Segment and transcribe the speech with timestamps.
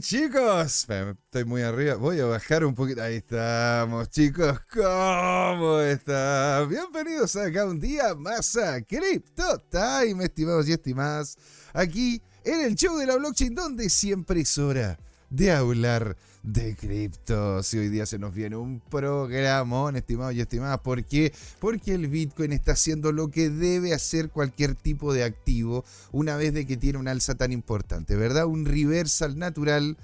[0.00, 0.86] Chicos.
[0.88, 1.94] Estoy muy arriba.
[1.94, 3.02] Voy a bajar un poquito.
[3.02, 4.60] Ahí estamos, chicos.
[4.72, 6.68] ¿Cómo están?
[6.68, 11.36] Bienvenidos acá un día más a Crypto Time, estimados y estimadas.
[11.72, 14.98] Aquí en el show de la blockchain, donde siempre es hora
[15.30, 17.74] de hablar de criptos.
[17.74, 20.80] Y hoy día se nos viene un programón, estimados y estimadas.
[20.80, 21.32] ¿Por qué?
[21.58, 26.54] Porque el Bitcoin está haciendo lo que debe hacer cualquier tipo de activo una vez
[26.54, 28.46] de que tiene un alza tan importante, ¿verdad?
[28.46, 29.96] Un reversal natural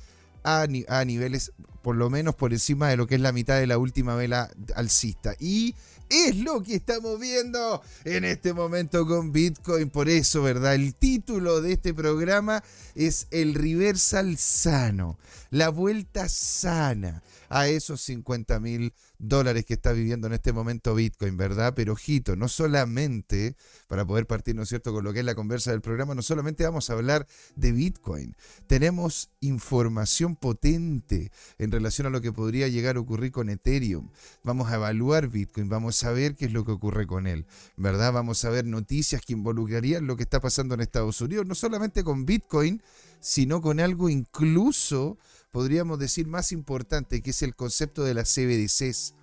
[0.43, 0.67] a
[1.05, 4.15] niveles por lo menos por encima de lo que es la mitad de la última
[4.15, 5.35] vela alcista.
[5.39, 5.75] Y
[6.15, 9.91] es lo que estamos viendo en este momento con Bitcoin.
[9.91, 10.75] Por eso, ¿verdad?
[10.75, 12.63] El título de este programa
[12.95, 15.19] es El Reversal Sano,
[15.51, 21.37] la vuelta sana a esos 50 mil dólares que está viviendo en este momento Bitcoin,
[21.37, 21.75] ¿verdad?
[21.75, 23.57] Pero ojito, no solamente,
[23.89, 26.23] para poder partir, ¿no es cierto?, con lo que es la conversa del programa, no
[26.23, 27.27] solamente vamos a hablar
[27.57, 28.37] de Bitcoin,
[28.67, 34.11] tenemos información potente en relación a lo que podría llegar a ocurrir con Ethereum.
[34.43, 38.13] Vamos a evaluar Bitcoin, vamos a ver qué es lo que ocurre con él, ¿verdad?
[38.13, 42.05] Vamos a ver noticias que involucrarían lo que está pasando en Estados Unidos, no solamente
[42.05, 42.83] con Bitcoin,
[43.21, 45.19] sino con algo incluso
[45.55, 49.15] podríamos decir, más importante, que es el concepto de las CBDCs,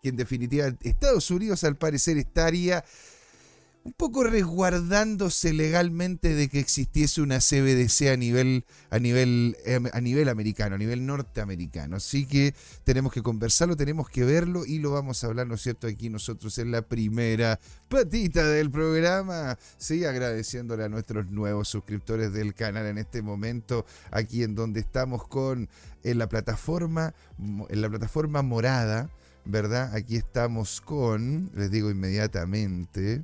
[0.00, 2.84] que en definitiva Estados Unidos al parecer estaría
[3.86, 10.00] un poco resguardándose legalmente de que existiese una CBDC a nivel, a nivel, em, a
[10.00, 11.94] nivel americano, a nivel norteamericano.
[11.94, 15.62] Así que tenemos que conversarlo, tenemos que verlo y lo vamos a hablar, ¿no es
[15.62, 19.56] cierto?, aquí nosotros en la primera patita del programa.
[19.78, 25.28] Sí, agradeciéndole a nuestros nuevos suscriptores del canal en este momento, aquí en donde estamos
[25.28, 25.68] con
[26.02, 29.10] en la plataforma, en la plataforma morada.
[29.48, 29.94] ¿Verdad?
[29.94, 33.22] Aquí estamos con, les digo inmediatamente,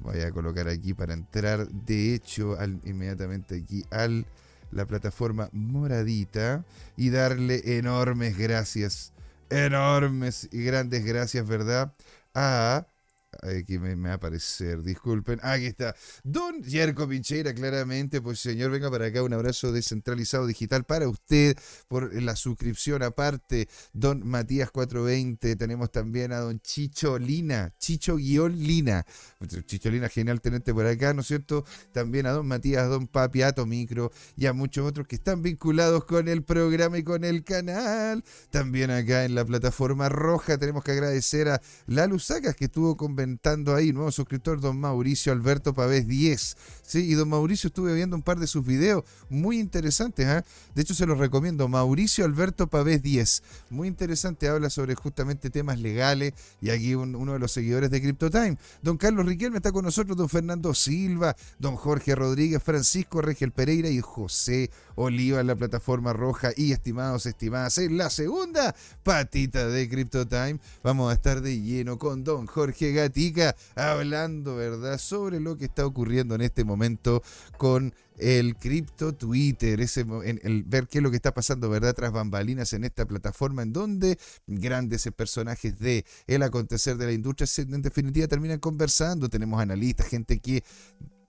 [0.00, 4.26] Voy a colocar aquí para entrar, de hecho, al, inmediatamente aquí al
[4.70, 6.64] la plataforma moradita
[6.96, 9.12] y darle enormes gracias,
[9.48, 11.92] enormes y grandes gracias, ¿verdad?
[12.34, 12.86] A
[13.46, 15.38] Aquí me, va a aparecer, disculpen.
[15.42, 15.94] Aquí está.
[16.24, 19.22] Don Yerko Pincheira, claramente, pues señor, venga para acá.
[19.22, 21.56] Un abrazo descentralizado digital para usted
[21.88, 23.02] por la suscripción.
[23.02, 25.56] Aparte, Don Matías 420.
[25.56, 29.04] Tenemos también a Don Chicho Lina, Chicho-Lina.
[29.66, 31.64] Chicho Lina, genial tenerte por acá, ¿no es cierto?
[31.92, 36.04] También a Don Matías, Don Papi, Ato Micro y a muchos otros que están vinculados
[36.04, 38.24] con el programa y con el canal.
[38.50, 43.16] También acá en la plataforma roja tenemos que agradecer a La Lusacas que estuvo con
[43.36, 46.56] comentando ahí, nuevo suscriptor, don Mauricio Alberto Pavés 10.
[46.82, 50.26] Sí, y don Mauricio estuve viendo un par de sus videos muy interesantes.
[50.26, 50.42] ¿eh?
[50.74, 51.68] De hecho, se los recomiendo.
[51.68, 53.42] Mauricio Alberto Pavés 10.
[53.70, 56.32] Muy interesante, habla sobre justamente temas legales.
[56.62, 58.56] Y aquí uno de los seguidores de CryptoTime.
[58.80, 63.90] Don Carlos Riquelme está con nosotros, don Fernando Silva, don Jorge Rodríguez, Francisco Regel Pereira
[63.90, 66.52] y José Oliva en la plataforma roja.
[66.56, 72.24] Y estimados, estimadas, en la segunda patita de CryptoTime vamos a estar de lleno con
[72.24, 73.25] don Jorge Gatti
[73.74, 77.22] hablando, ¿verdad?, sobre lo que está ocurriendo en este momento
[77.56, 82.12] con el cripto Twitter, ese, el, ver qué es lo que está pasando, ¿verdad?, tras
[82.12, 87.82] bambalinas en esta plataforma en donde grandes personajes de el acontecer de la industria en
[87.82, 90.62] definitiva terminan conversando, tenemos analistas, gente que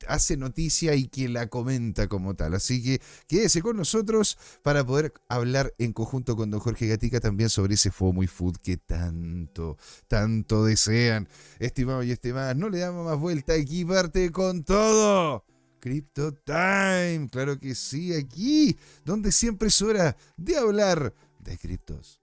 [0.07, 2.53] hace noticia y que la comenta como tal.
[2.53, 7.49] Así que quédese con nosotros para poder hablar en conjunto con don Jorge Gatica también
[7.49, 9.77] sobre ese FOMO y Food que tanto,
[10.07, 11.27] tanto desean.
[11.59, 15.45] Estimados y estimadas, no le damos más vuelta, aquí parte con todo.
[15.79, 22.19] Crypto Time, claro que sí, aquí, donde siempre es hora de hablar de criptos.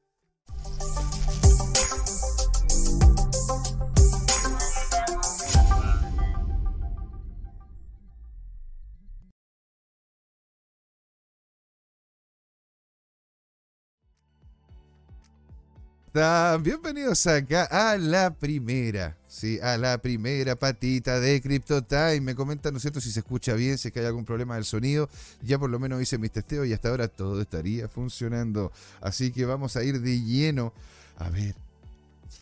[16.14, 22.20] Bienvenidos acá a la primera, sí, a la primera patita de CryptoTime.
[22.20, 24.54] Me comentan, ¿no es cierto?, si se escucha bien, si es que hay algún problema
[24.54, 25.08] del sonido.
[25.42, 28.70] Ya por lo menos hice mis testeos y hasta ahora todo estaría funcionando.
[29.00, 30.72] Así que vamos a ir de lleno
[31.16, 31.56] a ver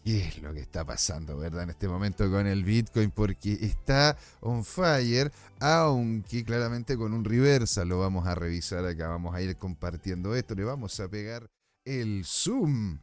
[0.05, 1.63] qué es lo que está pasando, ¿verdad?
[1.63, 7.87] En este momento con el Bitcoin, porque está on fire, aunque claramente con un reversa
[7.87, 9.09] lo vamos a revisar acá.
[9.09, 11.49] Vamos a ir compartiendo esto, le vamos a pegar
[11.87, 12.99] el zoom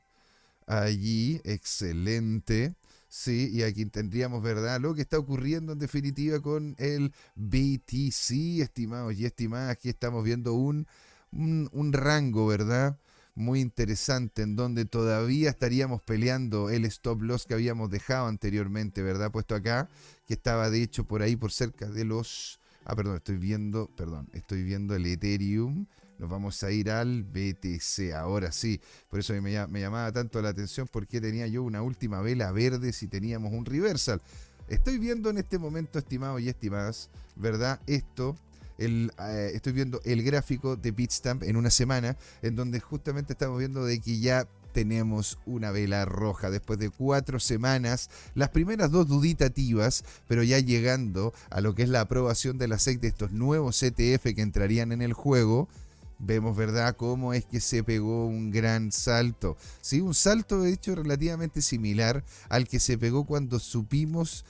[0.70, 2.76] allí, excelente.
[3.10, 4.80] Sí, y aquí tendríamos, ¿verdad?
[4.80, 9.72] Lo que está ocurriendo en definitiva con el BTC, estimados y estimadas.
[9.72, 10.88] Aquí estamos viendo un,
[11.32, 12.98] un, rango, ¿verdad?
[13.34, 19.32] Muy interesante, en donde todavía estaríamos peleando el stop loss que habíamos dejado anteriormente, ¿verdad?
[19.32, 19.90] Puesto acá,
[20.28, 22.60] que estaba de hecho por ahí por cerca de los...
[22.86, 25.88] Ah, perdón, estoy viendo, perdón, estoy viendo el Ethereum
[26.20, 28.14] nos vamos a ir al BTC.
[28.16, 28.80] Ahora sí,
[29.10, 32.94] por eso me, me llamaba tanto la atención porque tenía yo una última vela verde
[32.94, 34.22] si teníamos un reversal.
[34.68, 37.80] Estoy viendo en este momento, estimados y estimadas, ¿verdad?
[37.88, 38.36] Esto
[38.80, 43.60] el, eh, estoy viendo el gráfico de Bitstamp en una semana, en donde justamente estamos
[43.60, 49.08] viendo de que ya tenemos una vela roja después de cuatro semanas, las primeras dos
[49.08, 53.32] duditativas, pero ya llegando a lo que es la aprobación de la SEC de estos
[53.32, 55.68] nuevos ETF que entrarían en el juego.
[56.20, 59.58] Vemos, ¿verdad?, cómo es que se pegó un gran salto.
[59.82, 64.44] Sí, un salto de hecho relativamente similar al que se pegó cuando supimos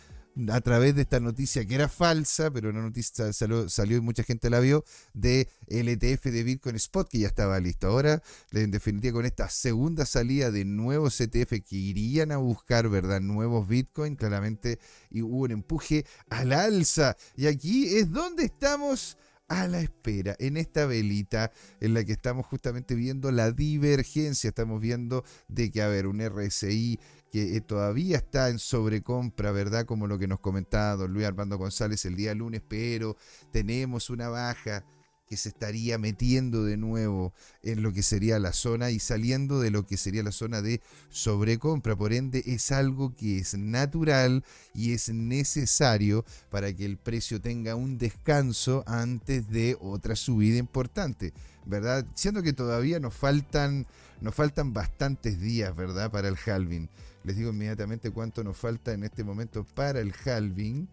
[0.51, 4.23] a través de esta noticia que era falsa, pero una noticia salió, salió y mucha
[4.23, 7.87] gente la vio, de el ETF de Bitcoin Spot que ya estaba listo.
[7.87, 13.19] Ahora, en definitiva, con esta segunda salida de nuevos ETF que irían a buscar, ¿verdad?
[13.21, 14.79] Nuevos Bitcoin, claramente
[15.09, 17.17] y hubo un empuje al alza.
[17.35, 19.17] Y aquí es donde estamos
[19.49, 21.51] a la espera en esta velita
[21.81, 26.21] en la que estamos justamente viendo la divergencia, estamos viendo de que, a ver, un
[26.21, 26.99] RSI
[27.31, 29.85] que eh, todavía está en sobrecompra, ¿verdad?
[29.85, 33.17] Como lo que nos comentaba don Luis Armando González el día lunes, pero
[33.51, 34.85] tenemos una baja
[35.29, 39.69] que se estaría metiendo de nuevo en lo que sería la zona y saliendo de
[39.69, 41.95] lo que sería la zona de sobrecompra.
[41.95, 44.43] Por ende, es algo que es natural
[44.73, 51.31] y es necesario para que el precio tenga un descanso antes de otra subida importante,
[51.63, 52.07] ¿verdad?
[52.15, 53.85] Siendo que todavía nos faltan,
[54.21, 56.09] nos faltan bastantes días, ¿verdad?
[56.09, 56.89] Para el halving.
[57.23, 60.87] Les digo inmediatamente cuánto nos falta en este momento para el halving.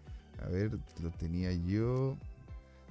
[0.44, 2.18] A ver, lo tenía yo.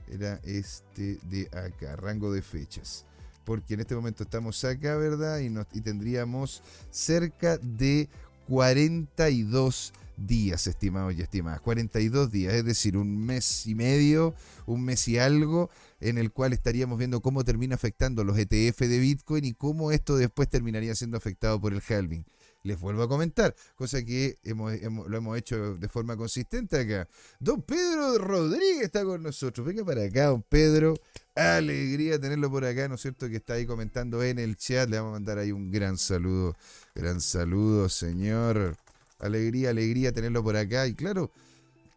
[0.08, 3.06] Era este de acá, rango de fechas.
[3.44, 5.40] Porque en este momento estamos acá, ¿verdad?
[5.40, 8.10] Y, nos, y tendríamos cerca de
[8.48, 11.62] 42 días, estimados y estimadas.
[11.62, 14.34] 42 días, es decir, un mes y medio,
[14.66, 15.70] un mes y algo,
[16.00, 20.18] en el cual estaríamos viendo cómo termina afectando los ETF de Bitcoin y cómo esto
[20.18, 22.26] después terminaría siendo afectado por el halving
[22.66, 27.08] les vuelvo a comentar, cosa que hemos, lo hemos hecho de forma consistente acá.
[27.40, 29.68] Don Pedro Rodríguez está con nosotros.
[29.68, 30.96] Venga para acá, don Pedro.
[31.36, 33.30] Alegría tenerlo por acá, ¿no es cierto?
[33.30, 34.90] Que está ahí comentando en el chat.
[34.90, 36.56] Le vamos a mandar ahí un gran saludo.
[36.96, 38.76] Gran saludo, señor.
[39.20, 40.88] Alegría, alegría tenerlo por acá.
[40.88, 41.30] Y claro,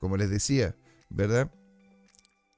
[0.01, 0.77] como les decía,
[1.09, 1.51] ¿verdad?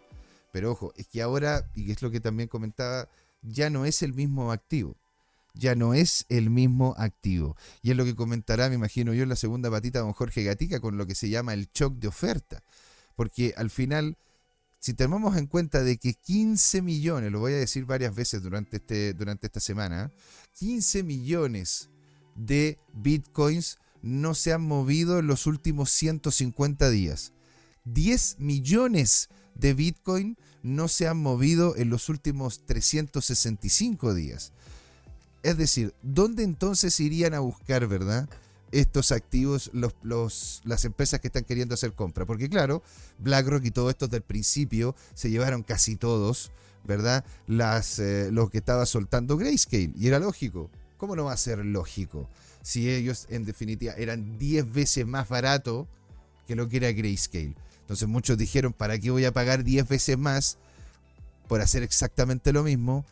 [0.52, 3.10] Pero ojo, es que ahora, y es lo que también comentaba,
[3.42, 4.96] ya no es el mismo activo.
[5.54, 7.58] Ya no es el mismo activo.
[7.82, 10.80] Y es lo que comentará, me imagino yo, en la segunda patita don Jorge Gatica
[10.80, 12.62] con lo que se llama el shock de oferta.
[13.16, 14.18] Porque al final
[14.88, 18.78] si tenemos en cuenta de que 15 millones, lo voy a decir varias veces durante,
[18.78, 20.14] este, durante esta semana,
[20.54, 21.90] 15 millones
[22.38, 27.34] de bitcoins no se han movido en los últimos 150 días.
[27.84, 34.54] 10 millones de bitcoin no se han movido en los últimos 365 días.
[35.44, 38.30] Es decir, ¿dónde entonces irían a buscar, verdad?
[38.72, 42.26] Estos activos, los, las empresas que están queriendo hacer compra.
[42.26, 42.84] Porque claro,
[43.20, 46.52] BlackRock y todo esto del principio se llevaron casi todos,
[46.84, 47.24] ¿verdad?
[47.48, 49.94] Las, eh, los que estaba soltando Grayscale.
[49.96, 50.70] Y era lógico.
[50.98, 52.28] ¿Cómo no va a ser lógico?
[52.62, 55.88] Si ellos en definitiva eran 10 veces más barato
[56.48, 57.56] que lo que era Grayscale.
[57.82, 60.58] Entonces muchos dijeron, ¿para qué voy a pagar 10 veces más
[61.48, 63.06] por hacer exactamente lo mismo?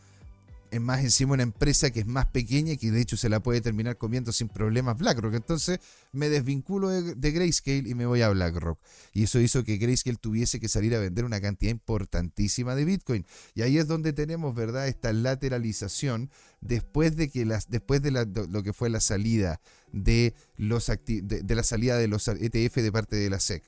[0.70, 3.40] Es más encima una empresa que es más pequeña y que de hecho se la
[3.40, 5.34] puede terminar comiendo sin problemas BlackRock.
[5.34, 5.78] Entonces
[6.12, 8.78] me desvinculo de, Grayscale y me voy a BlackRock.
[9.12, 13.26] Y eso hizo que Grayscale tuviese que salir a vender una cantidad importantísima de Bitcoin.
[13.54, 16.30] Y ahí es donde tenemos, ¿verdad?, esta lateralización
[16.60, 19.60] después de que las, después de, lo que fue la salida
[19.92, 23.62] de los de la salida de los ETF de parte de la SEC.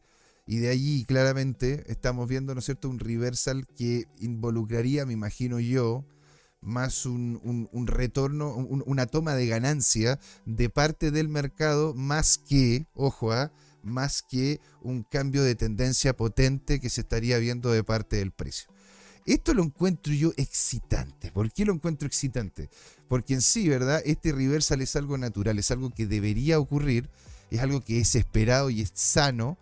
[0.48, 5.60] Y de allí claramente estamos viendo, ¿no es cierto?, un reversal que involucraría, me imagino
[5.60, 6.06] yo,
[6.60, 13.52] más un, retorno, una toma de ganancia de parte del mercado, más que, ojo, ¿ah?
[13.82, 18.70] más que un cambio de tendencia potente que se estaría viendo de parte del precio.
[19.24, 21.30] Esto lo encuentro yo excitante.
[21.30, 22.70] ¿Por qué lo encuentro excitante?
[23.08, 24.00] Porque en sí, ¿verdad?
[24.06, 27.10] Este reversal es algo natural, es algo que debería ocurrir,
[27.50, 29.58] es algo que es esperado y es sano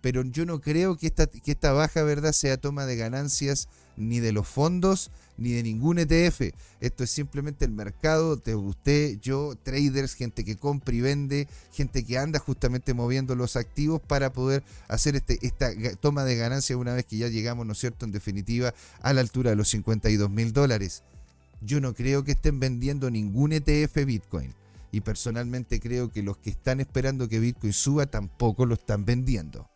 [0.00, 4.20] pero yo no creo que esta, que esta baja verdad sea toma de ganancias ni
[4.20, 6.52] de los fondos ni de ningún ETF.
[6.80, 12.04] Esto es simplemente el mercado de usted, yo, traders, gente que compra y vende, gente
[12.04, 16.94] que anda justamente moviendo los activos para poder hacer este, esta toma de ganancias una
[16.94, 20.28] vez que ya llegamos, ¿no es cierto?, en definitiva, a la altura de los 52
[20.28, 21.04] mil dólares.
[21.60, 24.54] Yo no creo que estén vendiendo ningún ETF Bitcoin.
[24.90, 29.68] Y personalmente creo que los que están esperando que Bitcoin suba tampoco lo están vendiendo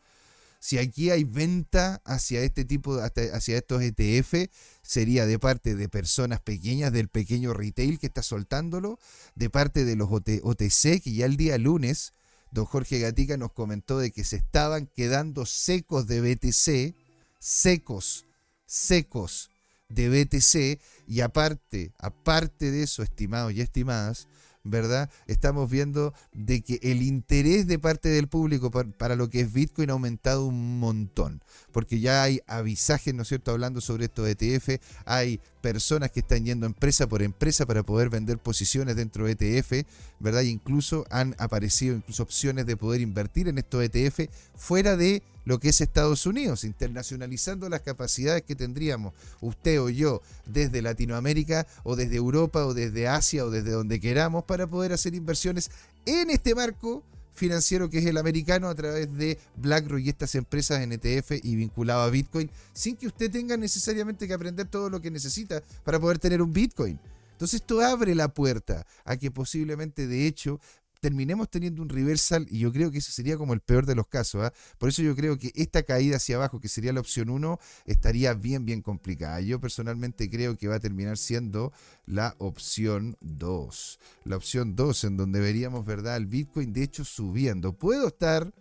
[0.62, 4.48] si aquí hay venta hacia este tipo, hacia estos ETF,
[4.80, 9.00] sería de parte de personas pequeñas, del pequeño retail que está soltándolo,
[9.34, 12.12] de parte de los OTC, que ya el día lunes,
[12.52, 16.94] don Jorge Gatica nos comentó de que se estaban quedando secos de BTC,
[17.40, 18.24] secos,
[18.64, 19.50] secos
[19.88, 24.28] de BTC, y aparte, aparte de eso, estimados y estimadas,
[24.64, 25.10] ¿verdad?
[25.26, 29.90] Estamos viendo de que el interés de parte del público para, lo que es Bitcoin
[29.90, 31.42] ha aumentado un montón,
[31.72, 36.44] porque ya hay avisajes, ¿no es cierto?, hablando sobre estos ETF, hay personas que están
[36.44, 39.86] yendo empresa por empresa para poder vender posiciones dentro de ETF,
[40.20, 40.42] ¿verdad?
[40.42, 45.70] Incluso han aparecido incluso opciones de poder invertir en estos ETF fuera de lo que
[45.70, 52.16] es Estados Unidos, internacionalizando las capacidades que tendríamos usted o yo desde Latinoamérica o desde
[52.16, 55.70] Europa o desde Asia o desde donde queramos para poder hacer inversiones
[56.06, 57.02] en este marco
[57.34, 61.56] financiero que es el americano a través de BlackRock y estas empresas en ETF y
[61.56, 65.98] vinculado a Bitcoin, sin que usted tenga necesariamente que aprender todo lo que necesita para
[65.98, 66.98] poder tener un Bitcoin.
[67.32, 70.60] Entonces esto abre la puerta a que posiblemente de hecho
[71.02, 74.06] terminemos teniendo un reversal y yo creo que eso sería como el peor de los
[74.06, 74.44] casos.
[74.44, 74.52] ¿ah?
[74.78, 78.32] Por eso yo creo que esta caída hacia abajo, que sería la opción 1, estaría
[78.34, 79.40] bien, bien complicada.
[79.40, 81.72] Yo personalmente creo que va a terminar siendo
[82.06, 83.98] la opción 2.
[84.24, 86.16] La opción 2 en donde veríamos, ¿verdad?
[86.16, 87.72] El Bitcoin de hecho subiendo.
[87.72, 88.54] Puedo estar,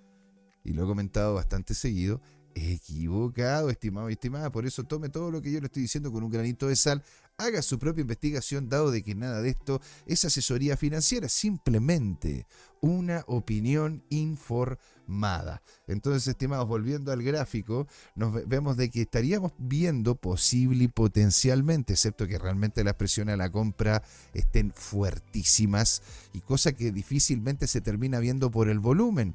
[0.64, 2.22] y lo he comentado bastante seguido,
[2.56, 4.52] equivocado, estimado y estimada.
[4.52, 7.04] Por eso tome todo lo que yo le estoy diciendo con un granito de sal.
[7.42, 12.46] Haga su propia investigación, dado de que nada de esto es asesoría financiera, simplemente
[12.82, 15.64] una opinión informada.
[15.88, 22.28] Entonces, estimados, volviendo al gráfico, nos vemos de que estaríamos viendo posible y potencialmente, excepto
[22.28, 24.04] que realmente las presiones a la compra
[24.36, 29.34] estén fuertísimas y cosa que difícilmente se termina viendo por el volumen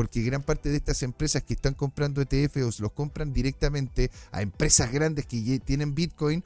[0.00, 4.90] porque gran parte de estas empresas que están comprando ETFs los compran directamente a empresas
[4.90, 6.42] grandes que tienen Bitcoin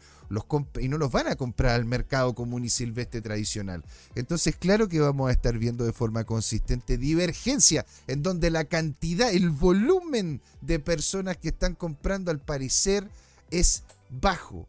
[0.80, 3.84] y no los van a comprar al mercado común y silvestre tradicional.
[4.16, 9.32] Entonces, claro que vamos a estar viendo de forma consistente divergencia en donde la cantidad,
[9.32, 13.08] el volumen de personas que están comprando al parecer
[13.52, 14.66] es bajo,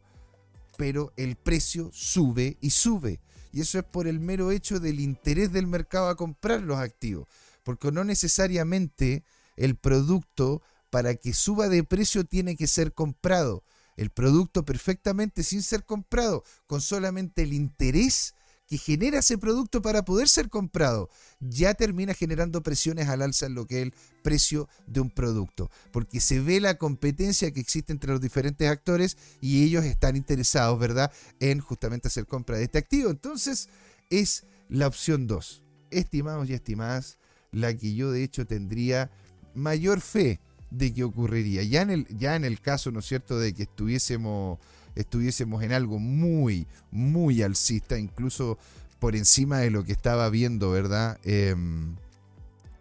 [0.76, 3.18] pero el precio sube y sube.
[3.52, 7.26] Y eso es por el mero hecho del interés del mercado a comprar los activos
[7.66, 9.24] porque no necesariamente
[9.56, 13.64] el producto para que suba de precio tiene que ser comprado.
[13.96, 18.36] El producto perfectamente sin ser comprado, con solamente el interés
[18.68, 23.54] que genera ese producto para poder ser comprado, ya termina generando presiones al alza en
[23.54, 27.92] lo que es el precio de un producto, porque se ve la competencia que existe
[27.92, 32.78] entre los diferentes actores y ellos están interesados, ¿verdad?, en justamente hacer compra de este
[32.78, 33.10] activo.
[33.10, 33.68] Entonces,
[34.08, 35.64] es la opción 2.
[35.90, 37.18] Estimados y estimadas,
[37.56, 39.10] la que yo de hecho tendría
[39.54, 41.62] mayor fe de que ocurriría.
[41.62, 44.58] Ya en el, ya en el caso, ¿no es cierto?, de que estuviésemos,
[44.94, 48.58] estuviésemos en algo muy, muy alcista, incluso
[48.98, 51.18] por encima de lo que estaba viendo, ¿verdad?
[51.24, 51.96] Em,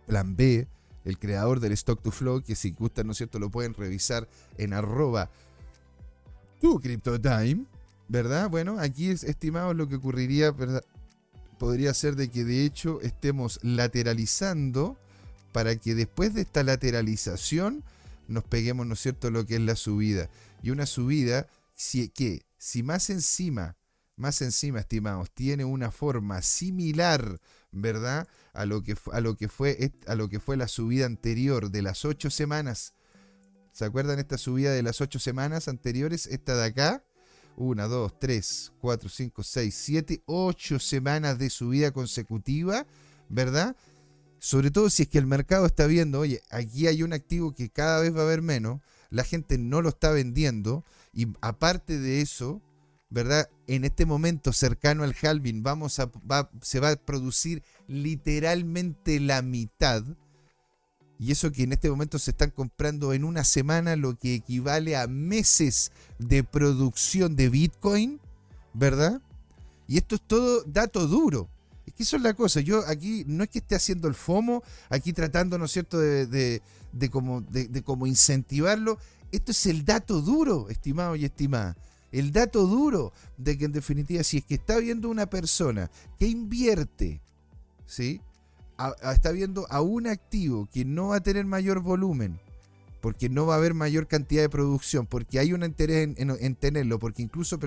[0.08, 0.68] Plan B,
[1.06, 4.28] el creador del Stock to Flow, que si gustan, ¿no es cierto?, lo pueden revisar
[4.58, 5.30] en arroba
[6.60, 7.66] tu CryptoTime,
[8.10, 8.50] ¿verdad?
[8.50, 10.84] Bueno, aquí es lo que ocurriría, ¿verdad?
[11.58, 14.98] Podría ser de que de hecho estemos lateralizando
[15.52, 17.84] para que después de esta lateralización
[18.28, 20.30] nos peguemos, ¿no es cierto?, lo que es la subida.
[20.62, 23.78] Y una subida si, que, si más encima,
[24.18, 27.40] más encima, estimados, tiene una forma similar,
[27.72, 28.28] ¿verdad?
[28.54, 31.82] A lo que, a lo que, fue, a lo que fue la subida anterior de
[31.82, 32.94] las ocho semanas.
[33.72, 36.28] ¿Se acuerdan esta subida de las ocho semanas anteriores?
[36.28, 37.05] Esta de acá.
[37.58, 42.86] Una, dos, tres, cuatro, cinco, seis, siete, ocho semanas de subida consecutiva,
[43.30, 43.76] ¿verdad?
[44.40, 47.70] Sobre todo si es que el mercado está viendo, oye, aquí hay un activo que
[47.70, 50.84] cada vez va a haber menos, la gente no lo está vendiendo
[51.14, 52.62] y aparte de eso,
[53.10, 53.50] ¿verdad?
[53.68, 56.12] En este momento cercano al halving vamos a,
[56.62, 60.04] se va a producir literalmente la mitad.
[61.18, 64.98] Y eso que en este momento se están comprando en una semana lo que equivale
[64.98, 68.20] a meses de producción de Bitcoin,
[68.74, 69.22] ¿verdad?
[69.88, 71.48] Y esto es todo dato duro.
[71.86, 72.60] Es que eso es la cosa.
[72.62, 76.26] Yo aquí no es que esté haciendo el FOMO, aquí tratando, ¿no es cierto?, de,
[76.26, 78.98] de, como incentivarlo.
[79.32, 81.78] Esto es el dato duro, estimado y estimada.
[82.12, 86.28] El dato duro de que en definitiva, si es que está viendo una persona que
[86.28, 87.22] invierte,
[87.86, 88.22] ¿sí?
[89.14, 92.40] Está viendo a un activo que no va a tener mayor volumen,
[93.02, 97.00] porque no va a haber mayor cantidad de producción, porque hay un interés en, tenerlo,
[97.00, 97.60] porque incluso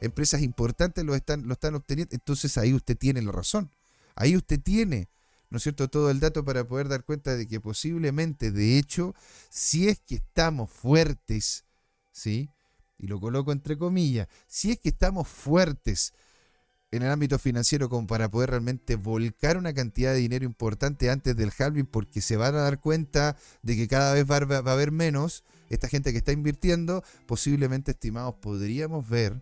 [0.00, 3.70] empresas importantes lo están, lo están obteniendo, entonces ahí usted tiene la razón.
[4.16, 5.08] Ahí usted tiene
[5.50, 9.14] ¿no es cierto?, todo el dato para poder dar cuenta de que posiblemente, de hecho,
[9.50, 11.64] si es que estamos fuertes,
[12.12, 12.50] ¿sí?
[12.98, 16.12] Y lo coloco entre comillas, si es que estamos fuertes
[16.92, 21.36] en el ámbito financiero como para poder realmente volcar una cantidad de dinero importante antes
[21.36, 24.90] del halving porque se van a dar cuenta de que cada vez va a haber
[24.90, 29.40] menos, esta gente que está invirtiendo, posiblemente estimados podríamos ver,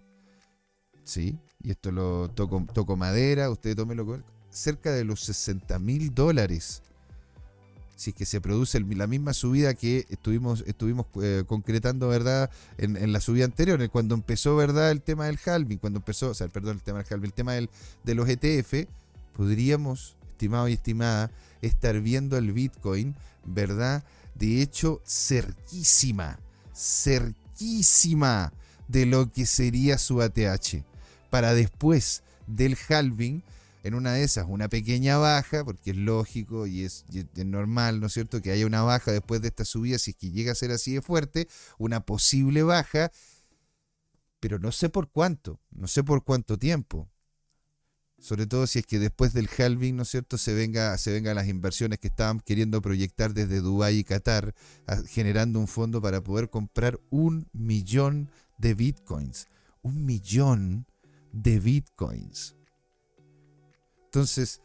[1.05, 1.39] ¿sí?
[1.63, 6.83] Y esto lo toco, toco madera, usted tómelo cerca de los 60 mil dólares.
[7.99, 12.49] Si es que se produce la misma subida que estuvimos, estuvimos eh, concretando, ¿verdad?
[12.77, 14.93] En, la subida anterior, cuando empezó, ¿verdad?
[14.93, 17.53] El tema del halving, cuando empezó, o sea, perdón, el tema del halving, el tema
[17.55, 17.69] del,
[18.05, 18.89] de los ETF,
[19.33, 24.05] podríamos, estimado y estimada, estar viendo el Bitcoin, ¿verdad?
[24.37, 26.39] De hecho, cerquísima,
[26.73, 28.53] cerquísima
[28.87, 30.85] de lo que sería su ATH.
[31.31, 33.43] Para después del halving,
[33.83, 37.05] en una de esas una pequeña baja, porque es lógico y es,
[37.37, 40.31] normal, ¿no es cierto?, que haya una baja después de esta subida, si es que
[40.31, 43.11] llega a ser así de fuerte, una posible baja,
[44.41, 47.09] pero no sé por cuánto, no sé por cuánto tiempo.
[48.21, 50.53] Sobre todo si es que después del halving, ¿no es cierto?, se
[50.99, 54.55] se vengan las inversiones que estaban queriendo proyectar desde Dubái y Qatar,
[55.07, 59.47] generando un fondo para poder comprar un millón de bitcoins.
[59.83, 60.87] Un millón
[61.33, 62.58] de bitcoins.
[64.09, 64.63] Entonces,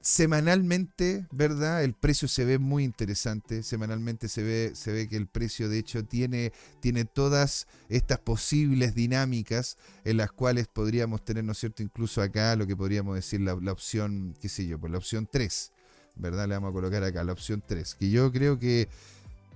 [0.00, 1.84] semanalmente, ¿verdad?
[1.84, 3.62] El precio se ve muy interesante.
[3.62, 8.94] Semanalmente se ve, se ve que el precio, de hecho, tiene, tiene todas estas posibles
[8.94, 11.82] dinámicas en las cuales podríamos tener, ¿no es cierto?
[11.82, 15.28] Incluso acá lo que podríamos decir la, la opción, qué sé yo, pues la opción
[15.30, 15.72] 3,
[16.16, 16.48] ¿verdad?
[16.48, 18.88] Le vamos a colocar acá la opción 3, que yo creo que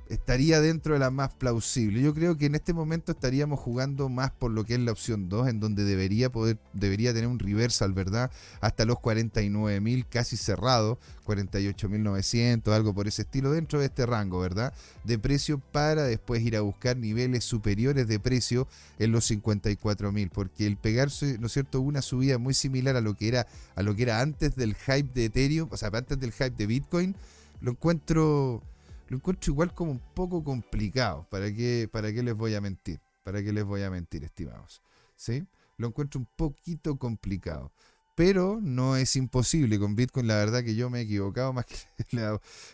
[0.08, 2.00] estaría dentro de la más plausible.
[2.00, 5.28] Yo creo que en este momento estaríamos jugando más por lo que es la opción
[5.28, 8.30] 2, en donde debería poder, debería tener un reversal, ¿verdad?
[8.60, 14.72] Hasta los 49.000 casi cerrado, 48.900, algo por ese estilo, dentro de este rango, ¿verdad?
[15.04, 20.66] De precio para después ir a buscar niveles superiores de precio en los 54.000, porque
[20.66, 23.94] el pegarse, ¿no es cierto?, una subida muy similar a lo que era a lo
[23.94, 27.14] que era antes del hype de Ethereum, o sea, antes del hype de Bitcoin,
[27.60, 28.62] lo encuentro
[29.08, 31.26] lo encuentro igual como un poco complicado.
[31.30, 33.00] ¿Para qué, para qué les voy a mentir?
[33.22, 34.82] ¿Para qué les voy a mentir, estimados?
[35.16, 35.46] ¿Sí?
[35.76, 37.72] Lo encuentro un poquito complicado.
[38.14, 39.78] Pero no es imposible.
[39.78, 41.74] Con Bitcoin, la verdad que yo me he equivocado más que.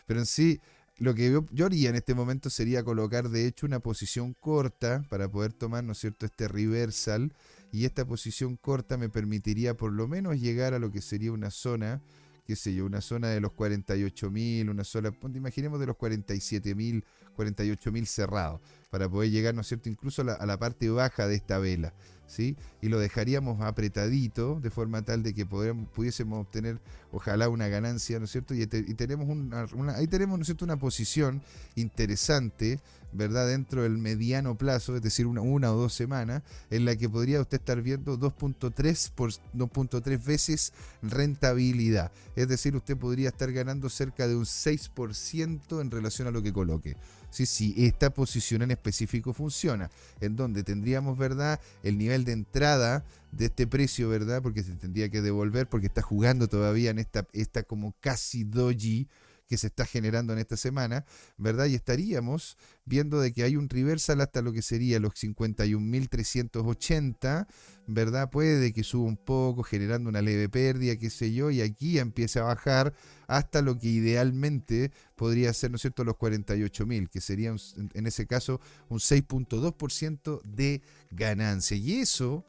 [0.07, 0.61] Pero en sí,
[0.99, 5.05] lo que yo, yo, haría en este momento sería colocar, de hecho, una posición corta
[5.11, 7.33] para poder tomar, ¿no es cierto?, este reversal.
[7.73, 11.51] Y esta posición corta me permitiría por lo menos llegar a lo que sería una
[11.51, 12.01] zona
[12.45, 17.05] qué sé yo, una zona de los 48.000, una zona, imaginemos de los 47.000,
[17.37, 18.61] 48.000 cerrados.
[18.91, 21.95] para poder llegar, ¿no es cierto?, incluso a la, parte baja de esta vela.
[22.27, 22.57] ¿Sí?
[22.81, 26.81] Y lo dejaríamos apretadito de forma tal de que pudiésemos obtener,
[27.13, 28.55] ojalá, una ganancia, ¿no es cierto?
[28.55, 31.43] Y, tenemos una, ahí tenemos, ¿no es cierto?, una posición
[31.77, 32.81] interesante
[33.13, 33.47] ¿verdad?
[33.47, 37.41] Dentro del mediano plazo, es decir, una, una o dos semanas, en la que podría
[37.41, 40.73] usted estar viendo 2.3 por 2.3 veces
[41.03, 42.11] rentabilidad.
[42.37, 46.53] Es decir, usted podría estar ganando cerca de un 6% en relación a lo que
[46.53, 46.97] coloque.
[47.33, 49.91] Sí, sí, esta posición en específico funciona,
[50.21, 54.43] en donde tendríamos, ¿verdad?, el nivel de entrada de este precio, ¿verdad?
[54.43, 59.09] Porque se tendría que devolver porque está jugando todavía en esta, esta como casi doji
[59.53, 61.05] que se está generando en esta semana,
[61.37, 61.67] ¿verdad?
[61.67, 67.47] Y estaríamos viendo de que hay un reversal hasta lo que sería los 51.380,
[67.87, 68.31] ¿verdad?
[68.31, 72.41] Puede que suba un poco, generando una leve pérdida, qué sé yo, y aquí empieza
[72.41, 72.95] a bajar
[73.27, 77.55] hasta lo que idealmente podría ser, ¿no es cierto?, los 48.000, que sería
[77.93, 81.77] en ese caso un 6.2% de ganancia.
[81.77, 82.47] Y eso...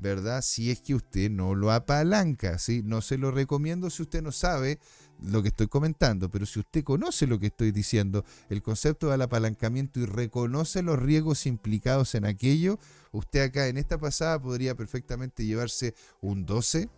[0.00, 0.42] ¿verdad?
[0.42, 2.82] Si es que usted no lo apalanca, ¿sí?
[2.84, 4.78] No se lo recomiendo si usted no sabe
[5.22, 9.22] lo que estoy comentando, pero si usted conoce lo que estoy diciendo, el concepto del
[9.22, 12.78] apalancamiento y reconoce los riesgos implicados en aquello,
[13.12, 16.88] usted acá en esta pasada podría perfectamente llevarse un 12,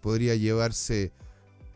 [0.00, 1.12] podría llevarse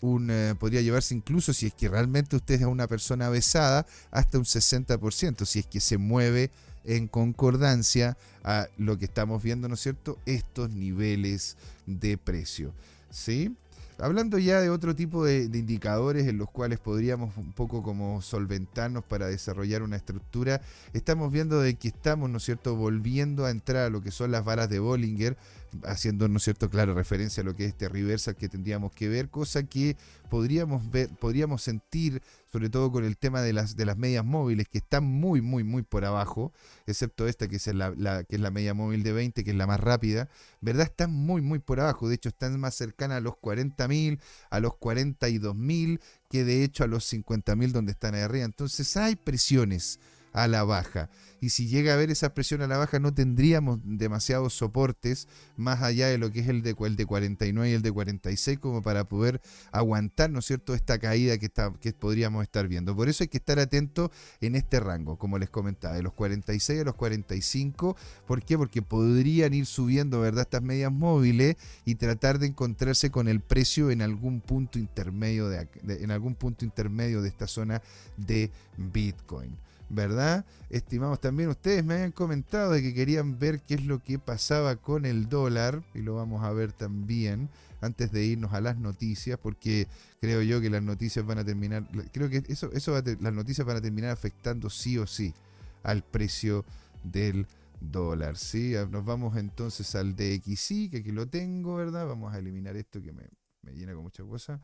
[0.01, 4.39] un, eh, podría llevarse incluso si es que realmente usted es una persona besada, hasta
[4.39, 6.51] un 60%, si es que se mueve
[6.85, 10.19] en concordancia a lo que estamos viendo, ¿no es cierto?
[10.27, 11.57] Estos niveles
[11.87, 12.73] de precio.
[13.11, 13.55] ¿Sí?
[14.03, 19.05] Hablando ya de otro tipo de, indicadores en los cuales podríamos un poco como solventarnos
[19.05, 23.87] para desarrollar una estructura, estamos viendo de que estamos, ¿no es cierto?, volviendo a entrar
[23.87, 25.37] a lo que son las varas de Bollinger,
[25.85, 29.09] haciendo, ¿no es cierto?, claro, referencia a lo que es este reversal que tendríamos que
[29.09, 29.97] ver, cosa que
[30.29, 34.69] podríamos ver, podríamos sentir, sobre todo con el tema de las, de las medias móviles,
[34.69, 36.53] que están muy, muy, muy por abajo,
[36.87, 39.67] excepto esta que es la, que es la media móvil de 20, que es la
[39.67, 40.29] más rápida,
[40.61, 40.87] ¿verdad?
[40.87, 44.73] Están muy, muy por abajo, de hecho están más cercanas a los 40.000, a los
[44.73, 48.45] 42.000, que de hecho a los 50.000 donde están ahí arriba.
[48.45, 49.99] Entonces hay presiones
[50.33, 51.11] a la baja.
[51.41, 55.83] Y si llega a haber esa presión a la baja, no tendríamos demasiados soportes más
[55.83, 58.83] allá de lo que es el de, el de 49 y el de 46 como
[58.83, 59.41] para poder
[59.73, 62.95] aguantar, ¿no es cierto?, esta caída que, está, que podríamos estar viendo.
[62.95, 66.81] Por eso hay que estar atento en este rango, como les comentaba, de los 46
[66.81, 67.97] a los 45.
[68.27, 68.59] ¿Por qué?
[68.59, 73.91] Porque podrían ir subiendo, ¿verdad?, estas medias móviles y tratar de encontrarse con el precio
[73.91, 77.83] en algún punto intermedio de en algún punto intermedio de esta zona
[78.17, 79.57] de Bitcoin.
[79.91, 80.47] ¿Verdad?
[80.71, 84.77] Estimados también, ustedes me habían comentado de que querían ver qué es lo que pasaba
[84.77, 87.51] con el dólar, y lo vamos a ver también
[87.83, 89.89] antes de irnos a las noticias, porque
[90.21, 93.79] creo yo que las noticias van a terminar, creo que eso, eso las noticias van
[93.79, 95.35] a terminar afectando sí o sí
[95.83, 96.65] al precio
[97.03, 97.47] del
[97.81, 98.77] dólar, ¿sí?
[98.77, 102.07] Ah, nos vamos entonces al DXY, que aquí lo tengo, ¿verdad?
[102.07, 103.25] Vamos a eliminar esto que me,
[103.63, 104.61] me llena con muchas cosas.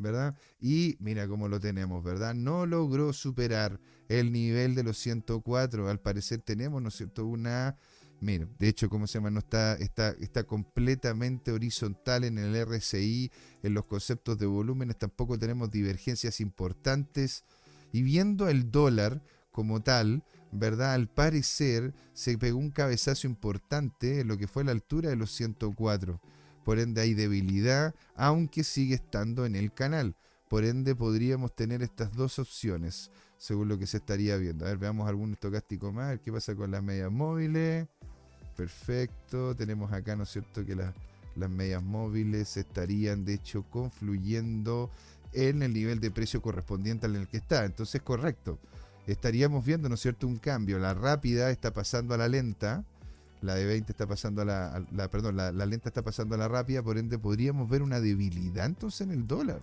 [0.00, 0.34] ¿verdad?
[0.60, 2.34] Y mira cómo lo tenemos, ¿verdad?
[2.34, 5.88] No logró superar el nivel de los 104.
[5.88, 7.26] Al parecer tenemos, ¿no es cierto?
[7.26, 7.76] Una...
[8.22, 9.30] Mira, de hecho, ¿cómo se llama?
[9.30, 13.30] No está, está, está completamente horizontal en el RSI,
[13.62, 17.44] en los conceptos de volúmenes, tampoco tenemos divergencias importantes.
[17.92, 20.92] Y viendo el dólar como tal, ¿verdad?
[20.92, 25.30] Al parecer se pegó un cabezazo importante en lo que fue la altura de los
[25.30, 26.20] 104.
[26.64, 30.14] Por ende hay debilidad, aunque sigue estando en el canal.
[30.48, 34.64] Por ende podríamos tener estas dos opciones, según lo que se estaría viendo.
[34.64, 37.86] A ver, veamos algún estocástico más, a ver qué pasa con las medias móviles.
[38.56, 40.92] Perfecto, tenemos acá, ¿no es cierto?, que las,
[41.36, 44.90] medias móviles estarían de hecho confluyendo
[45.32, 47.64] en el nivel de precio correspondiente al en el que está.
[47.64, 48.58] Entonces, correcto.
[49.06, 50.78] Estaríamos viendo, ¿no es cierto?, un cambio.
[50.78, 52.84] La rápida está pasando a la lenta
[53.42, 56.82] la de 20 está pasando a la, perdón, la, lenta está pasando a la rápida,
[56.82, 59.62] por ende podríamos ver una debilidad entonces en el dólar.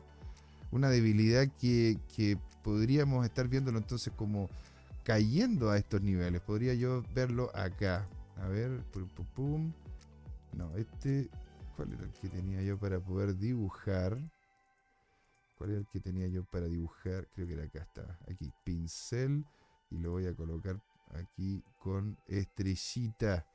[0.72, 1.98] Una debilidad que,
[2.63, 4.50] podríamos estar viéndolo entonces como
[5.04, 6.42] cayendo a estos niveles.
[6.42, 8.06] Podría yo verlo acá.
[8.36, 9.74] A ver, pum, pum, pum.
[10.54, 11.30] No, este,
[11.76, 14.18] ¿cuál era el que tenía yo para poder dibujar?
[15.58, 17.28] ¿Cuál era el que tenía yo para dibujar?
[17.34, 18.20] Creo que era acá, está.
[18.30, 19.46] Aquí, pincel.
[19.90, 20.82] Y lo voy a colocar
[21.13, 23.46] aquí con estrellita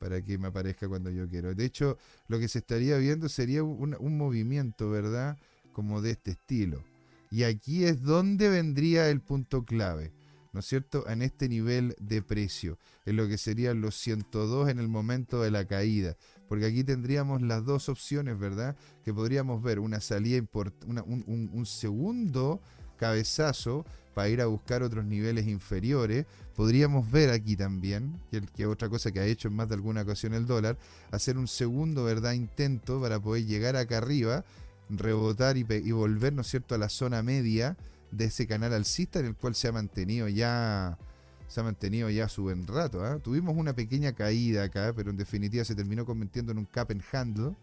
[0.00, 1.54] para que me aparezca cuando yo quiero.
[1.54, 5.36] De hecho, lo que se estaría viendo sería un, movimiento, ¿verdad?
[5.72, 6.82] Como de este estilo.
[7.30, 10.10] Y aquí es donde vendría el punto clave,
[10.52, 11.06] ¿no es cierto?
[11.06, 15.50] En este nivel de precio, en lo que serían los 102 en el momento de
[15.50, 16.16] la caída.
[16.48, 18.76] Porque aquí tendríamos las dos opciones, ¿verdad?
[19.04, 20.42] Que podríamos ver una salida,
[20.86, 22.62] un, un segundo
[22.96, 26.26] cabezazo para ir a buscar otros niveles inferiores.
[26.54, 28.20] Podríamos ver aquí también,
[28.54, 30.78] que, otra cosa que ha hecho en más de alguna ocasión el dólar,
[31.10, 32.32] hacer un segundo ¿verdad?
[32.32, 34.44] intento para poder llegar acá arriba,
[34.88, 37.76] rebotar y, volver, ¿no es cierto?, a la zona media
[38.10, 40.98] de ese canal alcista en el cual se ha mantenido ya
[41.46, 43.04] se ha mantenido ya su buen rato.
[43.04, 43.18] ¿ah?
[43.18, 47.02] Tuvimos una pequeña caída acá, pero en definitiva se terminó convirtiendo en un cap en
[47.12, 47.56] handle.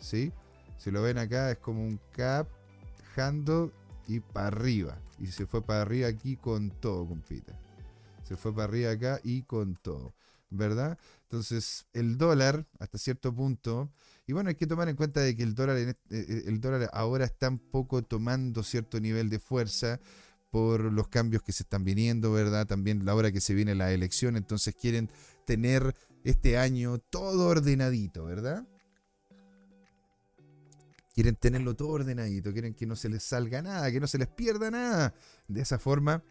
[0.00, 0.32] ¿sí?
[0.78, 2.48] Si lo ven acá, es como un cap,
[3.14, 3.70] handle
[4.06, 4.96] y para arriba.
[5.20, 7.58] Y se fue para arriba aquí con todo, compita.
[8.24, 10.14] Se fue para arriba acá y con todo.
[10.50, 10.98] ¿Verdad?
[11.24, 13.90] Entonces, el dólar, hasta cierto punto,
[14.26, 16.88] y bueno, hay que tomar en cuenta de que el dólar, eh, eh, el dólar
[16.92, 20.00] ahora está un poco tomando cierto nivel de fuerza
[20.50, 22.66] por los cambios que se están viniendo, ¿verdad?
[22.66, 25.10] También la hora que se viene la elección, entonces quieren
[25.46, 28.66] tener este año todo ordenadito, ¿verdad?
[31.18, 34.28] Quieren tenerlo todo ordenadito, quieren que no se les salga nada, que no se les
[34.28, 35.12] pierda nada.
[35.48, 36.22] De esa forma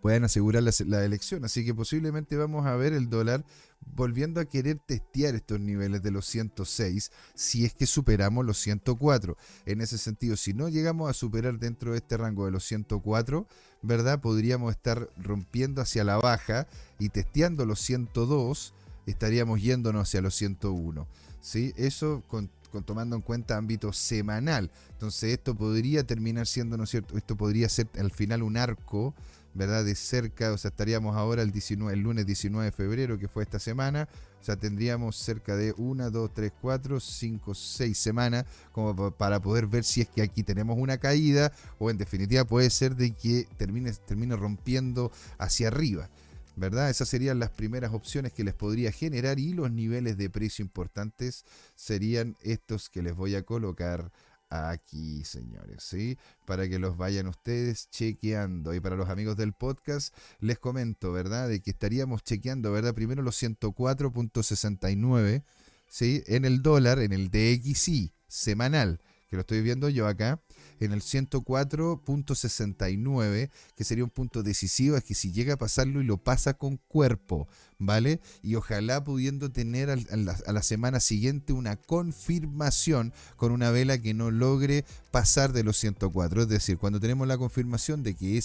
[0.00, 1.44] puedan asegurar la, elección.
[1.44, 3.44] Así que posiblemente vamos a ver el dólar
[3.80, 9.36] volviendo a querer testear estos niveles de los 106 si es que superamos los 104.
[9.66, 13.48] En ese sentido, si no llegamos a superar dentro de este rango de los 104,
[13.82, 14.20] ¿verdad?
[14.20, 16.68] Podríamos estar rompiendo hacia la baja
[17.00, 18.72] y testeando los 102,
[19.06, 21.08] estaríamos yéndonos hacia los 101.
[21.40, 21.72] ¿sí?
[21.76, 24.70] Eso con, tomando en cuenta ámbito semanal.
[24.92, 27.18] Entonces esto podría terminar siendo, ¿no es cierto?
[27.18, 29.14] Esto podría ser al final un arco
[29.54, 29.84] ¿verdad?
[29.84, 33.42] De cerca, o sea, estaríamos ahora el, 19, el lunes 19 de febrero, que fue
[33.42, 34.08] esta semana,
[34.40, 39.66] o sea, tendríamos cerca de 1, 2, 3, 4, 5, 6 semanas como para poder
[39.66, 43.46] ver si es que aquí tenemos una caída o en definitiva puede ser de que
[43.56, 46.08] termine, termine rompiendo hacia arriba.
[46.56, 46.90] ¿Verdad?
[46.90, 51.44] Esas serían las primeras opciones que les podría generar y los niveles de precio importantes
[51.74, 54.10] serían estos que les voy a colocar
[54.52, 56.18] aquí, señores, ¿sí?
[56.44, 58.74] Para que los vayan ustedes chequeando.
[58.74, 61.48] Y para los amigos del podcast, les comento, ¿verdad?
[61.48, 62.94] De que estaríamos chequeando, ¿verdad?
[62.94, 65.42] Primero los 104.69,
[65.88, 66.22] ¿sí?
[66.26, 69.00] En el dólar, en el DXI semanal,
[69.32, 70.40] que lo estoy viendo yo acá
[70.78, 76.04] en el 104.69, que sería un punto decisivo, es que si llega a pasarlo y
[76.04, 78.20] lo pasa con cuerpo, ¿vale?
[78.42, 84.30] Y ojalá pudiendo tener a la, semana siguiente una confirmación con una vela que no
[84.30, 86.42] logre pasar de los 104.
[86.42, 88.38] Es decir, cuando tenemos la confirmación de que,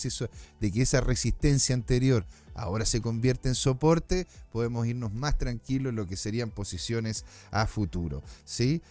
[0.61, 2.25] de que esa resistencia anterior
[2.57, 7.67] ahora se convierte en soporte, podemos irnos más tranquilos en lo que serían posiciones a
[7.67, 8.23] futuro.
[8.45, 8.81] ¿sí?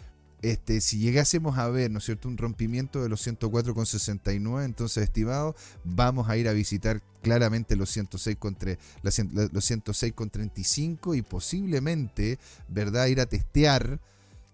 [0.43, 5.57] Este, si llegásemos a ver, ¿no es cierto?, un rompimiento de los 104,69, entonces, estimado,
[5.85, 13.21] vamos a ir a visitar claramente los 106 contra, los 106,35 y posiblemente, ¿verdad?, ir
[13.21, 13.99] a testear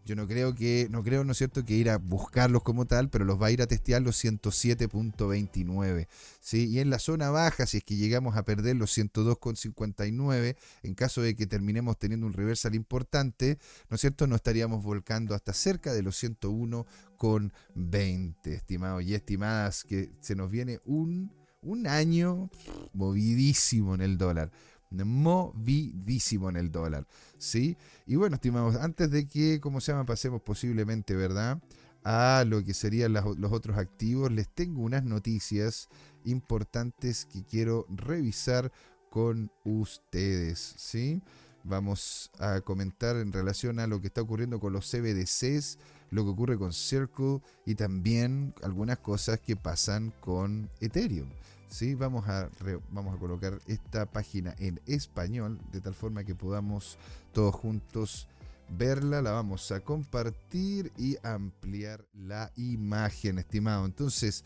[0.04, 3.08] yo no creo que, no creo, ¿no es cierto?, que ir a buscarlos como tal,
[3.08, 6.08] pero los va a ir a testear los 107.29.
[6.40, 6.66] ¿sí?
[6.66, 11.22] Y en la zona baja, si es que llegamos a perder los 102.59, en caso
[11.22, 15.92] de que terminemos teniendo un reversal importante, ¿no es cierto?, nos estaríamos volcando hasta cerca
[15.92, 22.50] de los 101.20, estimados y estimadas, que se nos viene un, un año
[22.92, 24.50] movidísimo en el dólar
[24.92, 27.06] movidísimo en el dólar.
[27.38, 27.76] ¿sí?
[28.06, 31.60] Y bueno, estimados, antes de que, como se llama, pasemos posiblemente, ¿verdad?
[32.04, 35.88] A lo que serían los otros activos, les tengo unas noticias
[36.24, 38.72] importantes que quiero revisar
[39.10, 41.22] con ustedes, ¿sí?
[41.64, 45.78] Vamos a comentar en relación a lo que está ocurriendo con los CBDCs,
[46.10, 51.28] lo que ocurre con Circle y también algunas cosas que pasan con Ethereum.
[51.72, 51.94] ¿Sí?
[51.94, 52.50] Vamos a,
[52.90, 56.98] vamos a colocar esta página en español de tal forma que podamos
[57.32, 58.28] todos juntos
[58.68, 63.86] verla, la vamos a compartir y ampliar la imagen, estimado.
[63.86, 64.44] Entonces,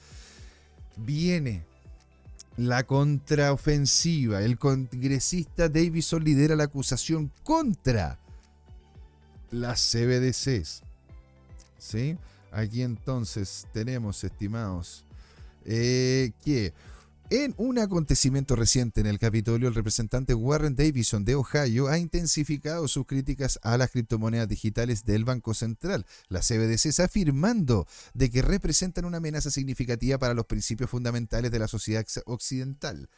[0.97, 1.65] viene
[2.57, 4.43] la contraofensiva.
[4.43, 8.19] El congresista Davison lidera la acusación contra
[9.51, 10.83] las CBDCs.
[11.79, 12.17] ¿Sí?
[12.53, 15.05] Aquí entonces tenemos, estimados,
[15.65, 16.73] eh, que
[17.31, 22.87] en un acontecimiento reciente en el Capitolio, el representante Warren Davison de Ohio ha intensificado
[22.87, 29.07] sus críticas a las criptomonedas digitales del Banco Central, las CBDCs, afirmando de que representan
[29.07, 33.09] una amenaza significativa para los principios fundamentales de la sociedad occidental.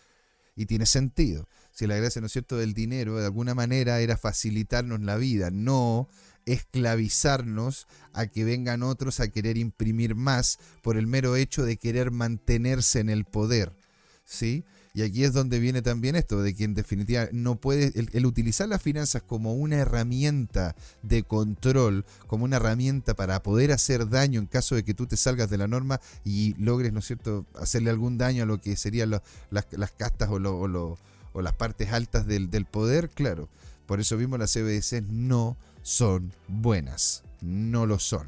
[0.57, 1.47] Y tiene sentido.
[1.73, 5.51] Si la gracia, ¿no es cierto?, del dinero de alguna manera era facilitarnos la vida,
[5.51, 6.09] no
[6.47, 12.11] esclavizarnos a que vengan otros a querer imprimir más por el mero hecho de querer
[12.11, 13.73] mantenerse en el poder.
[14.29, 14.65] ¿Sí?
[14.95, 18.69] Y aquí es donde viene también esto, de que en definitiva no puede, el, utilizar
[18.69, 24.47] las finanzas como una herramienta de control, como una herramienta para poder hacer daño en
[24.47, 27.91] caso de que tú te salgas de la norma y logres, ¿no es cierto?, hacerle
[27.91, 32.65] algún daño a lo que serían las, castas o, o, las partes altas del, del
[32.65, 33.49] poder, claro.
[33.87, 38.27] Por eso mismo las CBDC no son buenas, no lo son.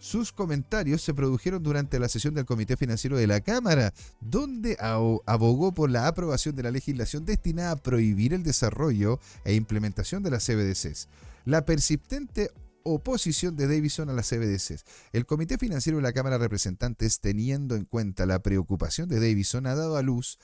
[0.00, 5.72] Sus comentarios se produjeron durante la sesión del Comité Financiero de la Cámara, donde abogó
[5.72, 10.46] por la aprobación de la legislación destinada a prohibir el desarrollo e implementación de las
[10.46, 11.08] CBDCs.
[11.44, 12.50] La persistente
[12.82, 14.86] oposición de Davison a las CBDCs.
[15.12, 19.66] El Comité Financiero de la Cámara de Representantes, teniendo en cuenta la preocupación de Davison,
[19.66, 20.38] ha dado a luz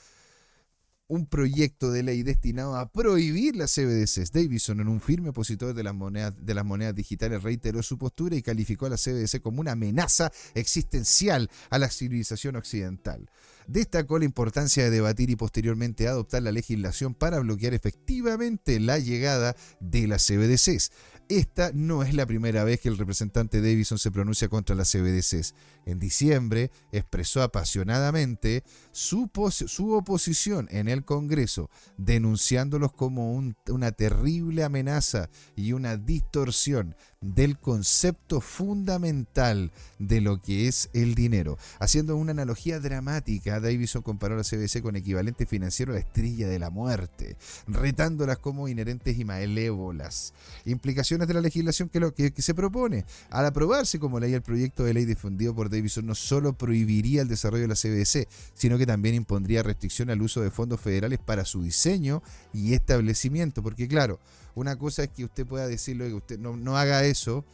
[1.08, 4.32] un proyecto de ley destinado a prohibir las CBDCs.
[4.32, 8.36] Davison, en un firme opositor de las monedas, de las monedas digitales, reiteró su postura
[8.36, 13.30] y calificó a la CBDC como una amenaza existencial a la civilización occidental.
[13.68, 19.56] Destacó la importancia de debatir y posteriormente adoptar la legislación para bloquear efectivamente la llegada
[19.80, 20.90] de las CBDCs.
[21.28, 25.54] Esta no es la primera vez que el representante Davison se pronuncia contra las CBDCs.
[25.84, 28.62] En diciembre expresó apasionadamente
[28.92, 29.28] su,
[29.66, 38.40] su oposición en el Congreso, denunciándolos como una terrible amenaza y una distorsión del concepto
[38.40, 41.58] fundamental de lo que es el dinero.
[41.78, 46.58] Haciendo una analogía dramática, Davison comparó la CBC con equivalente financiero a la estrella de
[46.58, 50.34] la muerte, retándolas como inherentes y malévolas.
[50.64, 53.04] Implicaciones de la legislación que, lo, que, se propone.
[53.30, 57.28] Al aprobarse como ley el proyecto de ley difundido por Davison no solo prohibiría el
[57.28, 61.44] desarrollo de la CBC, sino que también impondría restricción al uso de fondos federales para
[61.44, 64.20] su diseño y establecimiento, porque claro,
[64.56, 67.44] una cosa es que usted pueda decirle que usted no, no haga eso.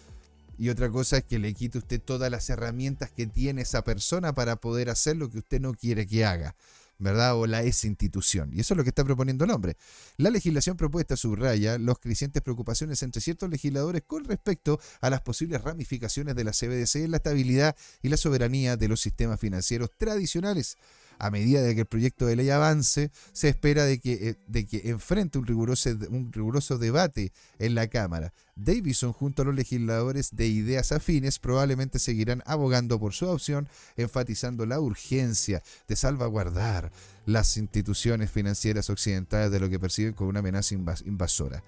[0.58, 4.34] Y otra cosa es que le quite usted todas las herramientas que tiene esa persona
[4.34, 6.54] para poder hacer lo que usted no quiere que haga.
[7.02, 7.36] ¿verdad?
[7.36, 8.50] O la esa institución.
[8.52, 9.76] Y eso es lo que está proponiendo el hombre.
[10.18, 15.60] La legislación propuesta subraya los crecientes preocupaciones entre ciertos legisladores con respecto a las posibles
[15.62, 20.76] ramificaciones de la CBDC en la estabilidad y la soberanía de los sistemas financieros tradicionales
[21.22, 24.90] a medida que el proyecto de ley avance, se espera de que, eh, de que
[24.90, 28.32] enfrente un riguroso, un riguroso debate en la Cámara.
[28.56, 34.66] Davison, junto a los legisladores de ideas afines, probablemente seguirán abogando por su opción, enfatizando
[34.66, 36.90] la urgencia de salvaguardar
[37.24, 41.62] las instituciones financieras occidentales de lo que perciben como una amenaza invasora.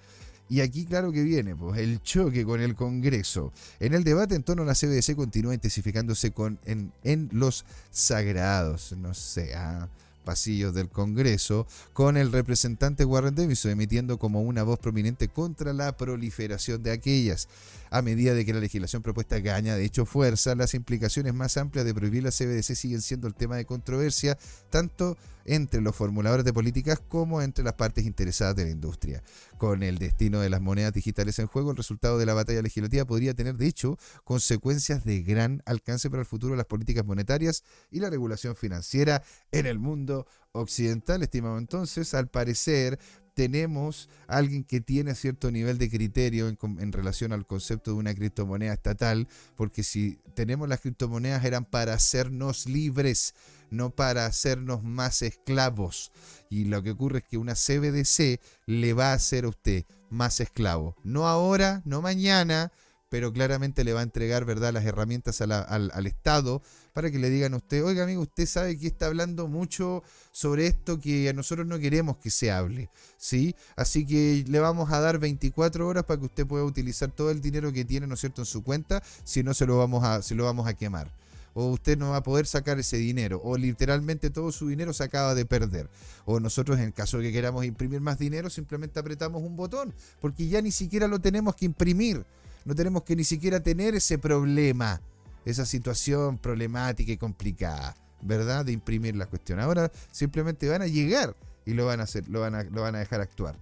[0.47, 3.51] Y aquí claro que viene, pues, el choque con el Congreso.
[3.79, 8.93] En el debate en torno a la CBDC continúa intensificándose con, en, en los sagrados,
[8.95, 9.89] no sé, ah,
[10.23, 15.95] pasillos del Congreso, con el representante Warren Davison emitiendo como una voz prominente contra la
[15.95, 17.47] proliferación de aquellas.
[17.89, 21.85] A medida de que la legislación propuesta gana de hecho fuerza, las implicaciones más amplias
[21.85, 24.37] de prohibir la CBDC siguen siendo el tema de controversia,
[24.69, 29.23] tanto entre los formuladores de políticas como entre las partes interesadas de la industria.
[29.57, 33.05] Con el destino de las monedas digitales en juego, el resultado de la batalla legislativa
[33.05, 37.63] podría tener, de hecho, consecuencias de gran alcance para el futuro de las políticas monetarias
[37.91, 42.99] y la regulación financiera en el mundo occidental, estimado entonces, al parecer
[43.35, 48.73] tenemos alguien que tiene cierto nivel de criterio en, relación al concepto de una criptomoneda
[48.73, 53.35] estatal, porque si tenemos las criptomonedas eran para hacernos libres,
[53.69, 56.11] no para hacernos más esclavos.
[56.49, 60.39] Y lo que ocurre es que una CBDC le va a hacer a usted más
[60.39, 60.95] esclavo.
[61.03, 62.71] No ahora, no mañana,
[63.09, 64.73] pero claramente le va a entregar ¿verdad?
[64.73, 66.61] las herramientas al, al, Estado
[66.93, 70.67] para que le digan a usted, oiga amigo, usted sabe que está hablando mucho sobre
[70.67, 73.55] esto que a nosotros no queremos que se hable, ¿sí?
[73.75, 77.41] Así que le vamos a dar 24 horas para que usted pueda utilizar todo el
[77.41, 80.21] dinero que tiene, ¿no es cierto?, en su cuenta, si no se lo vamos a,
[80.21, 81.11] se lo vamos a quemar
[81.55, 85.05] o usted no va a poder sacar ese dinero, o literalmente todo su dinero se
[85.05, 85.89] acaba de perder.
[86.25, 90.49] O nosotros, en caso de que queramos imprimir más dinero, simplemente apretamos un botón, porque
[90.49, 92.25] ya ni siquiera lo tenemos que imprimir
[92.65, 95.01] no tenemos que ni siquiera tener ese problema,
[95.45, 98.65] esa situación problemática y complicada, ¿verdad?
[98.65, 99.59] De imprimir la cuestión.
[99.59, 102.95] Ahora simplemente van a llegar y lo van a hacer, lo van a, lo van
[102.95, 103.55] a dejar actuar.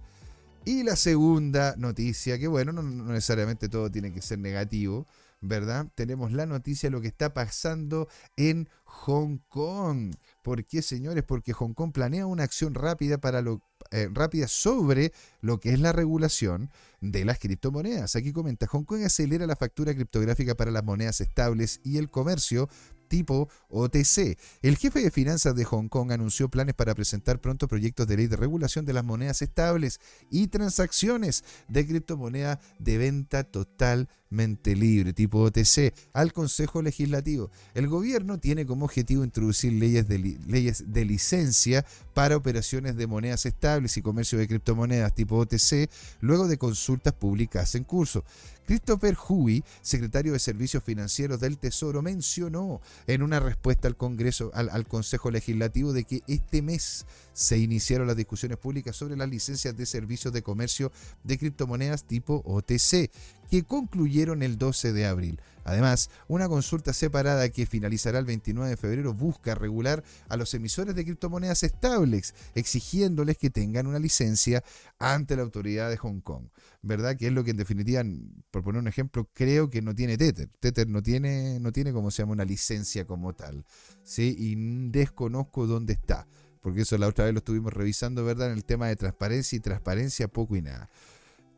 [0.64, 5.06] Y la segunda noticia, que bueno, no, no necesariamente todo tiene que ser negativo,
[5.44, 5.88] ¿verdad?
[5.94, 10.14] Tenemos la noticia de lo que está pasando en Hong Kong.
[10.42, 11.22] ¿Por qué, señores?
[11.24, 12.74] Porque Hong Kong planea una acción
[13.90, 18.16] eh, rápida sobre lo que es la regulación de las criptomonedas.
[18.16, 22.68] Aquí comenta, Hong Kong acelera la factura criptográfica para las monedas estables y el comercio
[23.08, 24.38] tipo OTC.
[24.62, 28.26] El jefe de finanzas de Hong Kong anunció planes para presentar pronto proyectos de ley
[28.26, 34.23] de regulación de las monedas estables y transacciones de criptomoneda de venta totalmente
[34.74, 37.50] libre, tipo OTC, al Consejo Legislativo.
[37.74, 43.46] El gobierno tiene como objetivo introducir leyes de, leyes de licencia para operaciones de monedas
[43.46, 48.24] estables y comercio de criptomonedas tipo OTC, luego de consultas públicas en curso.
[48.66, 54.86] Christopher Huey, secretario de Servicios Financieros del Tesoro, mencionó en una respuesta al Congreso, al,
[54.86, 59.84] Consejo Legislativo, de que este mes se iniciaron las discusiones públicas sobre las licencias de
[59.84, 60.90] servicios de comercio
[61.22, 63.10] de criptomonedas tipo OTC,
[63.50, 65.40] que concluyeron el 12 de abril.
[65.64, 70.94] Además, una consulta separada que finalizará el 29 de febrero busca regular a los emisores
[70.94, 74.62] de criptomonedas estables, exigiéndoles que tengan una licencia
[74.98, 76.48] ante la autoridad de Hong Kong.
[76.82, 77.16] ¿Verdad?
[77.16, 78.02] Que es lo que en definitiva,
[78.50, 80.50] por poner un ejemplo, creo que no tiene Tether.
[80.60, 83.64] Tether no tiene, no tiene como se llama una licencia como tal.
[84.02, 84.36] ¿sí?
[84.38, 84.54] Y
[84.90, 86.26] desconozco dónde está.
[86.64, 88.46] Porque eso la otra vez lo estuvimos revisando, ¿verdad?
[88.46, 90.88] En el tema de transparencia y transparencia poco y nada.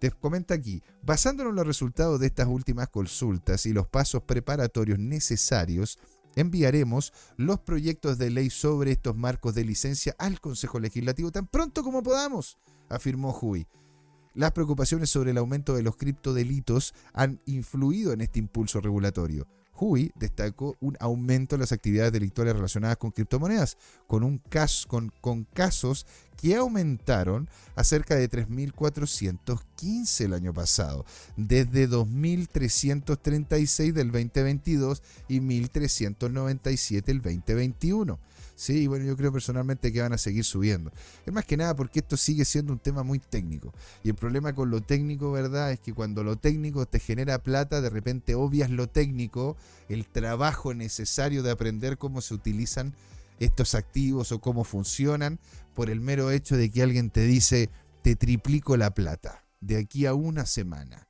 [0.00, 4.98] Te comenta aquí, basándonos en los resultados de estas últimas consultas y los pasos preparatorios
[4.98, 6.00] necesarios,
[6.34, 11.84] enviaremos los proyectos de ley sobre estos marcos de licencia al Consejo Legislativo tan pronto
[11.84, 13.68] como podamos, afirmó Hui.
[14.34, 19.46] Las preocupaciones sobre el aumento de los criptodelitos han influido en este impulso regulatorio.
[19.78, 25.12] Hui destacó un aumento en las actividades delictuales relacionadas con criptomonedas, con, un caso, con,
[25.20, 26.06] con casos
[26.36, 31.06] que aumentaron a cerca de 3.415 el año pasado,
[31.36, 38.18] desde 2.336 del 2022 y 1.397 el 2021.
[38.56, 40.90] Sí, bueno, yo creo personalmente que van a seguir subiendo.
[41.26, 43.74] Es más que nada porque esto sigue siendo un tema muy técnico.
[44.02, 45.72] Y el problema con lo técnico, ¿verdad?
[45.72, 49.58] Es que cuando lo técnico te genera plata, de repente obvias lo técnico,
[49.90, 52.94] el trabajo necesario de aprender cómo se utilizan
[53.38, 55.38] estos activos o cómo funcionan,
[55.74, 57.70] por el mero hecho de que alguien te dice,
[58.02, 61.08] te triplico la plata de aquí a una semana.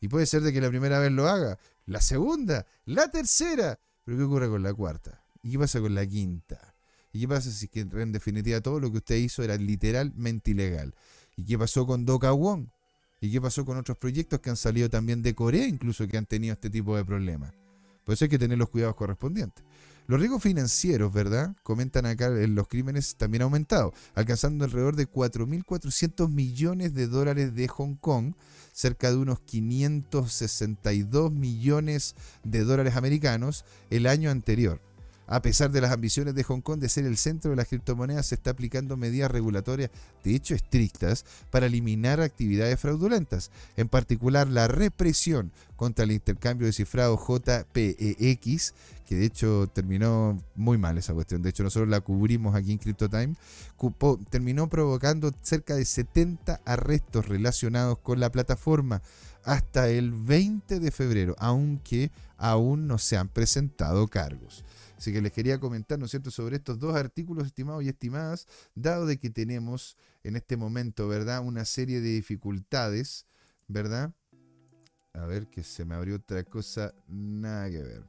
[0.00, 3.78] Y puede ser de que la primera vez lo haga, la segunda, la tercera.
[4.04, 5.22] Pero ¿qué ocurre con la cuarta?
[5.42, 6.74] ¿Y qué pasa con la quinta?
[7.12, 10.94] ¿Y qué pasa si en definitiva todo lo que usted hizo era literalmente ilegal?
[11.36, 12.68] ¿Y qué pasó con Doca Wong?
[13.20, 16.26] ¿Y qué pasó con otros proyectos que han salido también de Corea, incluso que han
[16.26, 17.52] tenido este tipo de problemas?
[18.04, 19.64] Por eso hay que tener los cuidados correspondientes.
[20.10, 21.54] Los riesgos financieros, ¿verdad?
[21.62, 27.54] Comentan acá, en los crímenes también han aumentado, alcanzando alrededor de 4.400 millones de dólares
[27.54, 28.34] de Hong Kong,
[28.72, 34.80] cerca de unos 562 millones de dólares americanos el año anterior.
[35.30, 38.26] A pesar de las ambiciones de Hong Kong de ser el centro de las criptomonedas,
[38.26, 39.88] se está aplicando medidas regulatorias,
[40.24, 46.72] de hecho estrictas, para eliminar actividades fraudulentas, en particular la represión contra el intercambio de
[46.72, 48.74] cifrado JPEX,
[49.06, 51.42] que de hecho terminó muy mal esa cuestión.
[51.42, 53.34] De hecho, nosotros la cubrimos aquí en CryptoTime.
[54.30, 59.00] Terminó provocando cerca de 70 arrestos relacionados con la plataforma
[59.44, 64.64] hasta el 20 de febrero, aunque aún no se han presentado cargos.
[65.00, 68.46] Así que les quería comentar, ¿no es cierto?, sobre estos dos artículos, estimados y estimadas,
[68.74, 73.26] dado de que tenemos en este momento, ¿verdad?, una serie de dificultades,
[73.66, 74.12] ¿verdad?
[75.14, 78.04] A ver, que se me abrió otra cosa, nada que ver.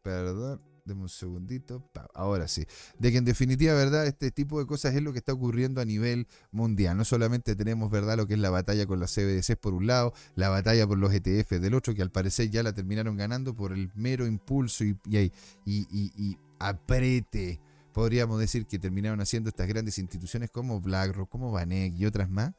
[0.00, 0.67] Perdón.
[0.88, 1.88] Deme un segundito.
[2.14, 2.64] Ahora sí.
[2.98, 4.06] De que en definitiva, ¿verdad?
[4.06, 6.96] Este tipo de cosas es lo que está ocurriendo a nivel mundial.
[6.96, 8.16] No solamente tenemos, ¿verdad?
[8.16, 11.12] Lo que es la batalla con las CBDCs por un lado, la batalla por los
[11.12, 14.96] ETF del otro, que al parecer ya la terminaron ganando por el mero impulso y,
[15.06, 15.32] y,
[15.66, 17.60] y, aprete.
[17.92, 22.52] Podríamos decir que terminaron haciendo estas grandes instituciones como BlackRock, como Vanek y otras más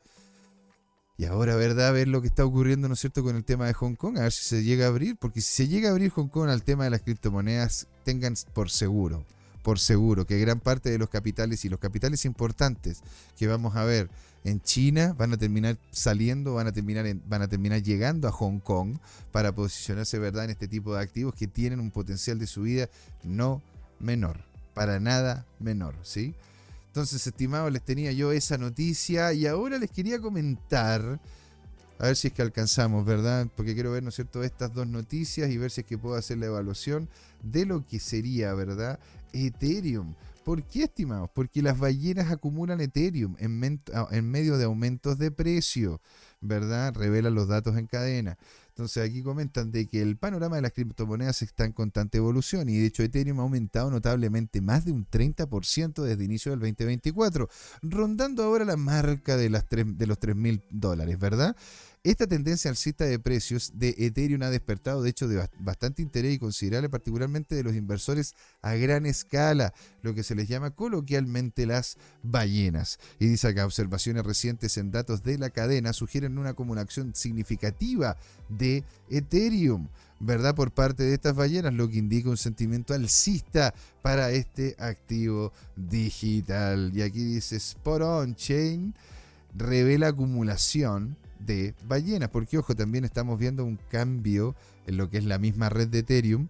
[1.20, 1.90] y ahora, ¿verdad?
[1.90, 4.18] A ver lo que está ocurriendo, ¿no es cierto?, con el tema de Hong Kong,
[4.18, 6.48] a ver si se llega a abrir, porque si se llega a abrir Hong Kong
[6.48, 9.26] al tema de las criptomonedas, tengan por seguro,
[9.62, 13.02] por seguro, que gran parte de los capitales y los capitales importantes
[13.38, 14.10] que vamos a ver
[14.46, 18.60] en China van a terminar saliendo, van a terminar, van a terminar llegando a Hong
[18.60, 18.96] Kong
[19.34, 22.88] para posicionarse, ¿verdad?, en este tipo de activos que tienen un potencial de subida
[23.26, 23.62] no
[24.00, 24.38] menor,
[24.74, 26.34] para nada menor, ¿sí?
[26.90, 31.20] Entonces, estimados, les tenía yo esa noticia y ahora les quería comentar,
[32.00, 33.48] a ver si es que alcanzamos, ¿verdad?
[33.56, 36.16] Porque quiero ver, ¿no es cierto?, estas dos noticias y ver si es que puedo
[36.16, 37.08] hacer la evaluación
[37.44, 39.00] de lo que sería, ¿verdad?
[39.34, 40.16] Ethereum.
[40.44, 41.30] ¿Por qué, estimados?
[41.32, 46.02] Porque las ballenas acumulan Ethereum en, en medio de aumentos de precio,
[46.42, 46.96] ¿verdad?
[46.96, 48.36] Revelan los datos en cadena.
[48.80, 52.78] Entonces aquí comentan de que el panorama de las criptomonedas está en constante evolución y
[52.78, 57.50] de hecho Ethereum ha aumentado notablemente más de un 30% desde inicio del 2024,
[57.82, 61.58] rondando ahora la marca de, las de los 3.000 dólares, ¿verdad?
[62.02, 66.40] Esta tendencia alcista de precios de Ethereum ha despertado, de hecho, de bastante interés y
[66.40, 71.98] considerable, particularmente de los inversores a gran escala, lo que se les llama coloquialmente las
[72.24, 73.00] ballenas.
[73.20, 78.16] Y dice que observaciones recientes en datos de la cadena sugieren una acumulación significativa
[78.48, 79.90] de Ethereum.
[80.22, 80.56] ¿verdad?
[80.56, 86.92] Por parte de estas ballenas, lo que indica un sentimiento alcista para este activo digital.
[86.94, 88.94] Y aquí dice Spot On Chain
[89.54, 95.26] revela acumulación de ballenas, porque ojo, también estamos viendo un cambio en lo que es
[95.26, 96.48] la misma red de Ethereum,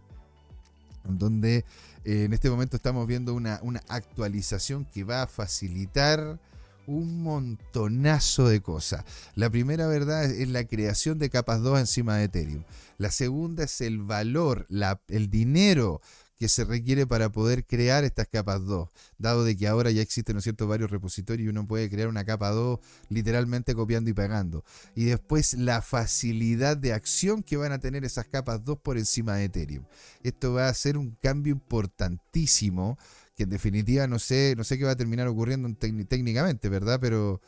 [1.04, 1.66] donde
[2.04, 6.40] eh, en este momento estamos viendo una, una actualización que va a facilitar
[6.88, 9.06] un montonazo de cosas.
[9.36, 12.64] La primera verdad es la creación de capas 2 encima de Ethereum.
[12.98, 16.02] La segunda es el valor, la, el dinero
[16.40, 20.36] que se requiere para poder crear estas capas 2, dado de que ahora ya existen
[20.36, 20.68] ¿no cierto?
[20.68, 22.80] varios repositorios y uno puede crear una capa 2
[23.10, 24.64] literalmente copiando y pegando.
[24.96, 29.36] Y después la facilidad de acción que van a tener esas capas 2 por encima
[29.36, 29.84] de Ethereum.
[30.24, 32.98] Esto va a ser un cambio importantísimo
[33.36, 37.00] que en definitiva no sé, no sé qué va a terminar ocurriendo técnicamente, ¿verdad?
[37.02, 37.42] Pero,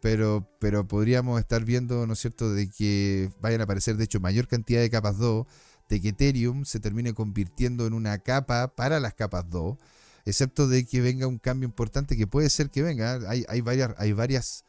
[0.00, 4.46] pero, pero podríamos estar viendo, ¿no cierto?, de que vayan a aparecer, de hecho, mayor
[4.46, 5.46] cantidad de capas 2
[5.88, 9.76] de que Ethereum se termine convirtiendo en una capa para las capas 2,
[10.24, 13.18] excepto de que venga un cambio importante que puede ser que venga.
[13.28, 14.64] Hay, varias, hay varias,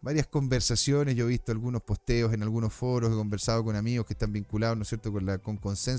[0.00, 4.14] varias conversaciones, yo he visto algunos posteos en algunos foros, he conversado con amigos que
[4.14, 5.58] están vinculados, ¿no es cierto?, con la con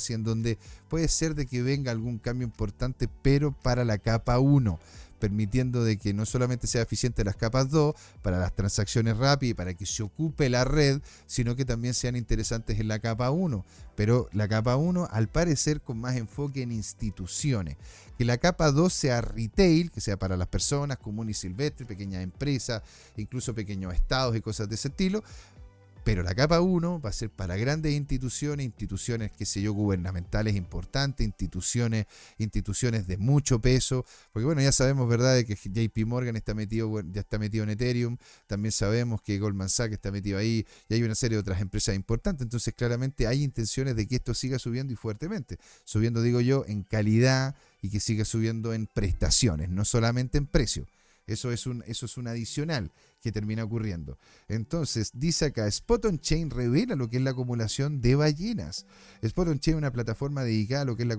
[0.09, 0.57] en donde
[0.89, 4.79] puede ser de que venga algún cambio importante, pero para la capa 1
[5.21, 9.75] permitiendo de que no solamente sea eficiente las capas 2 para las transacciones rápidas para
[9.75, 13.63] que se ocupe la red, sino que también sean interesantes en la capa 1.
[13.95, 17.77] Pero la capa 1 al parecer con más enfoque en instituciones.
[18.21, 22.21] Que la capa 2 sea retail, que sea para las personas comunes y silvestres, pequeñas
[22.21, 22.83] empresas,
[23.17, 25.23] incluso pequeños estados y cosas de ese estilo,
[26.03, 30.55] pero la capa 1 va a ser para grandes instituciones, instituciones, qué sé yo, gubernamentales
[30.55, 34.05] importantes, instituciones, instituciones de mucho peso.
[34.31, 38.17] Porque bueno, ya sabemos, ¿verdad?, que JP Morgan está metido, ya está metido en Ethereum.
[38.47, 40.65] También sabemos que Goldman Sachs está metido ahí.
[40.89, 42.43] Y hay una serie de otras empresas importantes.
[42.43, 45.57] Entonces, claramente hay intenciones de que esto siga subiendo y fuertemente.
[45.83, 50.87] Subiendo, digo yo, en calidad y que siga subiendo en prestaciones, no solamente en precio.
[51.27, 52.91] Eso es un, eso es un adicional
[53.21, 54.17] que termina ocurriendo.
[54.47, 58.85] Entonces, dice acá, Spot on Chain revela lo que es la acumulación de ballenas.
[59.21, 61.17] Spot on Chain una plataforma dedicada a lo que es la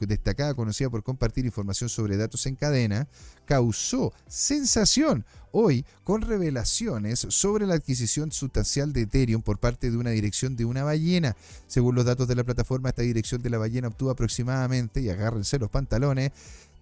[0.00, 3.08] destacada, conocida por compartir información sobre datos en cadena,
[3.44, 10.10] causó sensación hoy con revelaciones sobre la adquisición sustancial de Ethereum por parte de una
[10.10, 11.36] dirección de una ballena.
[11.66, 15.58] Según los datos de la plataforma, esta dirección de la ballena obtuvo aproximadamente, y agárrense
[15.58, 16.32] los pantalones,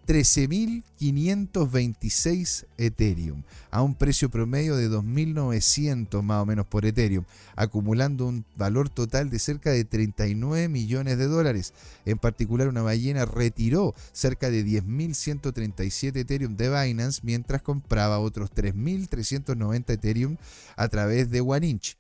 [0.09, 8.47] 13.526 Ethereum, a un precio promedio de 2.900 más o menos por Ethereum, acumulando un
[8.57, 11.75] valor total de cerca de 39 millones de dólares.
[12.07, 19.91] En particular, una ballena retiró cerca de 10.137 Ethereum de Binance mientras compraba otros 3.390
[19.91, 20.39] Ethereum
[20.77, 21.99] a través de OneInch.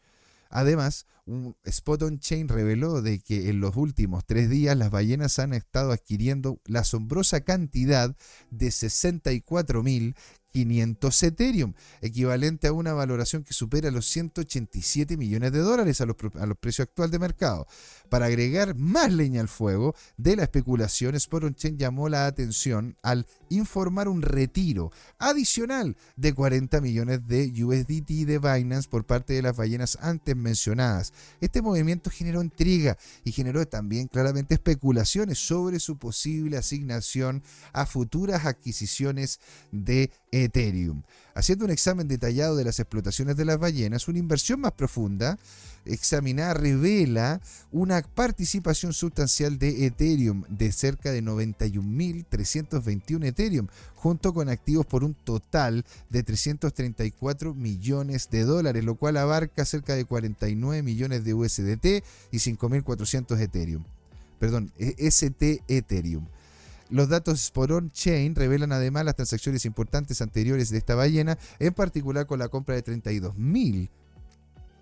[0.51, 5.38] Además, un Spot on Chain reveló de que en los últimos tres días las ballenas
[5.38, 8.16] han estado adquiriendo la asombrosa cantidad
[8.51, 10.16] de 64 mil
[10.59, 16.16] 500 Ethereum, equivalente a una valoración que supera los 187 millones de dólares a los,
[16.59, 17.66] precios actuales de mercado.
[18.09, 21.14] Para agregar más leña al fuego de la especulación,
[21.54, 28.38] Chain llamó la atención al informar un retiro adicional de 40 millones de USDT de
[28.38, 31.12] Binance por parte de las ballenas antes mencionadas.
[31.40, 38.44] Este movimiento generó intriga y generó también claramente especulaciones sobre su posible asignación a futuras
[38.44, 39.38] adquisiciones
[39.70, 40.47] de Ethereum.
[41.34, 45.38] Haciendo un examen detallado de las explotaciones de las ballenas, una inversión más profunda
[45.84, 47.40] examinada revela
[47.70, 55.14] una participación sustancial de Ethereum de cerca de 91.321 Ethereum, junto con activos por un
[55.14, 62.05] total de 334 millones de dólares, lo cual abarca cerca de 49 millones de USDT
[62.30, 63.84] y 5.400 Ethereum.
[64.38, 66.26] Perdón, e, ST Ethereum.
[66.91, 72.26] Los datos por on-chain revelan además las transacciones importantes anteriores de esta ballena, en particular
[72.26, 73.91] con la compra de 32.000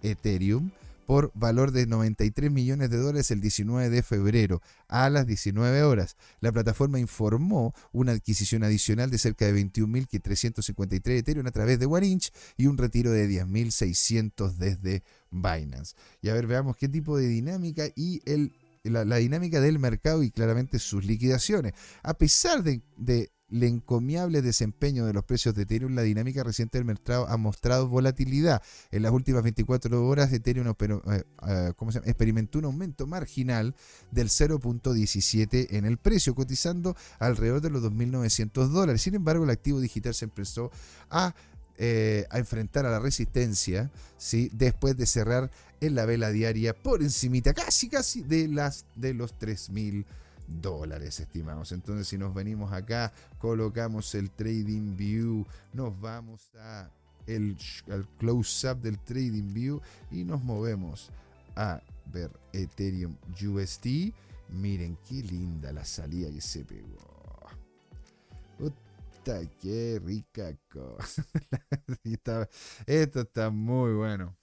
[0.02, 0.70] Ethereum
[1.06, 6.16] por valor de 93 millones de dólares el 19 de febrero a las 19 horas.
[6.40, 12.32] La plataforma informó una adquisición adicional de cerca de 21.353 Ethereum a través de OneInch
[12.56, 15.94] y un retiro de 10.600 desde Binance.
[16.20, 18.52] Y a ver, veamos qué tipo de dinámica y el
[18.90, 21.72] la, dinámica del mercado y claramente sus liquidaciones.
[22.02, 22.82] A pesar de,
[23.48, 27.88] el encomiable desempeño de los precios de Ethereum, la dinámica reciente del mercado ha mostrado
[27.88, 28.62] volatilidad.
[28.90, 31.72] En las últimas 24 horas, Ethereum eh, eh,
[32.04, 33.74] experimentó un aumento marginal
[34.10, 39.02] del 0.17 en el precio, cotizando alrededor de los 2.900 dólares.
[39.02, 40.70] Sin embargo, el activo digital se empezó
[41.10, 41.34] a,
[41.78, 44.50] eh, a enfrentar a la resistencia ¿sí?
[44.52, 45.50] después de cerrar
[45.80, 50.04] en la vela diaria por encimita, casi, casi de, las, de los 3.000
[50.46, 51.72] dólares, estimados.
[51.72, 56.88] Entonces, si nos venimos acá, colocamos el Trading View, nos vamos a
[57.26, 57.56] el,
[57.90, 61.10] al close-up del Trading View y nos movemos
[61.56, 61.80] a
[62.12, 64.12] ver Ethereum USD.
[64.48, 67.15] Miren qué linda la salida que se pegó.
[69.60, 71.24] Qué rica cosa.
[72.86, 74.36] Esto está muy bueno.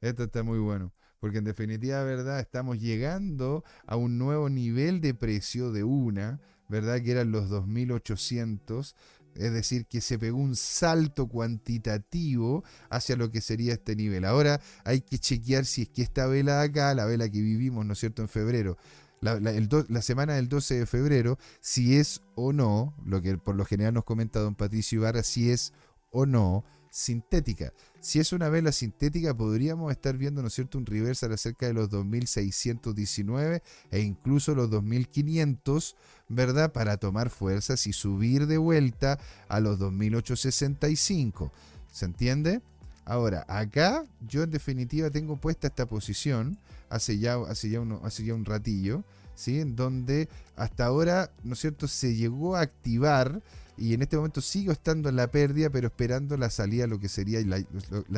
[0.00, 2.40] Esto está muy bueno porque en definitiva, ¿verdad?
[2.40, 7.00] Estamos llegando a un nuevo nivel de precio de una, ¿verdad?
[7.02, 8.94] Que eran los 2.800,
[9.34, 14.24] es decir, que se pegó un salto cuantitativo hacia lo que sería este nivel.
[14.24, 17.84] Ahora hay que chequear si es que esta vela de acá, la vela que vivimos,
[17.84, 18.78] ¿no es cierto?, en febrero,
[19.20, 23.64] la, la, semana del 12 de febrero, si es o no, lo que por lo
[23.64, 25.72] general nos comenta don Patricio Ibarra, si es
[26.10, 27.72] o no sintética.
[28.00, 31.72] Si es una vela sintética, podríamos estar viendo, ¿no es cierto?, un reversal acerca de
[31.72, 35.96] los 2619 e incluso los 2500,
[36.28, 39.18] ¿verdad?, para tomar fuerzas y subir de vuelta
[39.48, 41.52] a los 2865.
[41.92, 42.62] ¿Se entiende?
[43.10, 46.56] Ahora, acá yo en definitiva tengo puesta esta posición
[46.90, 49.02] hace ya, hace ya, uno, hace ya un ratillo,
[49.34, 49.58] ¿sí?
[49.58, 53.42] En donde hasta ahora, ¿no es cierto?, se llegó a activar
[53.76, 57.08] y en este momento sigo estando en la pérdida, pero esperando la salida, lo que
[57.08, 57.64] sería la,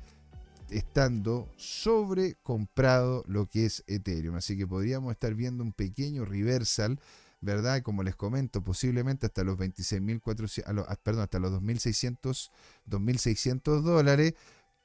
[0.74, 4.36] estando sobrecomprado lo que es Ethereum.
[4.36, 7.00] Así que podríamos estar viendo un pequeño reversal
[7.44, 7.82] ¿verdad?
[7.82, 12.50] Como les comento, posiblemente hasta los 26.400, ah, perdón, hasta los 2.600,
[12.90, 14.34] 2.600 dólares,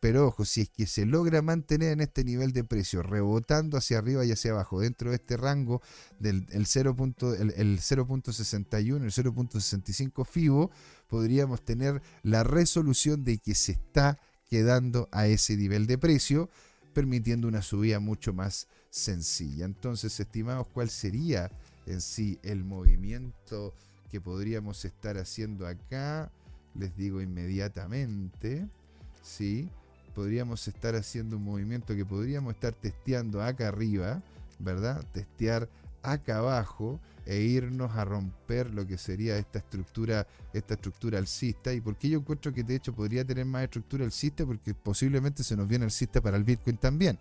[0.00, 3.98] pero ojo, si es que se logra mantener en este nivel de precio, rebotando hacia
[3.98, 5.82] arriba y hacia abajo, dentro de este rango
[6.18, 10.70] del el 0.61, el, el 0.65 FIBO,
[11.08, 14.18] podríamos tener la resolución de que se está
[14.48, 16.48] quedando a ese nivel de precio,
[16.94, 19.64] permitiendo una subida mucho más sencilla.
[19.64, 21.50] Entonces, estimados, ¿cuál sería
[21.86, 23.74] en sí el movimiento
[24.10, 26.30] que podríamos estar haciendo acá,
[26.74, 28.66] les digo inmediatamente,
[29.22, 29.68] ¿sí?
[30.14, 34.22] Podríamos estar haciendo un movimiento que podríamos estar testeando acá arriba,
[34.58, 35.04] ¿verdad?
[35.12, 35.68] Testear
[36.02, 41.72] acá abajo e irnos a romper lo que sería esta estructura, esta estructura alcista.
[41.72, 44.46] ¿Y por qué yo encuentro que de hecho podría tener más estructura alcista?
[44.46, 47.18] Porque posiblemente se nos viene alcista para el Bitcoin también.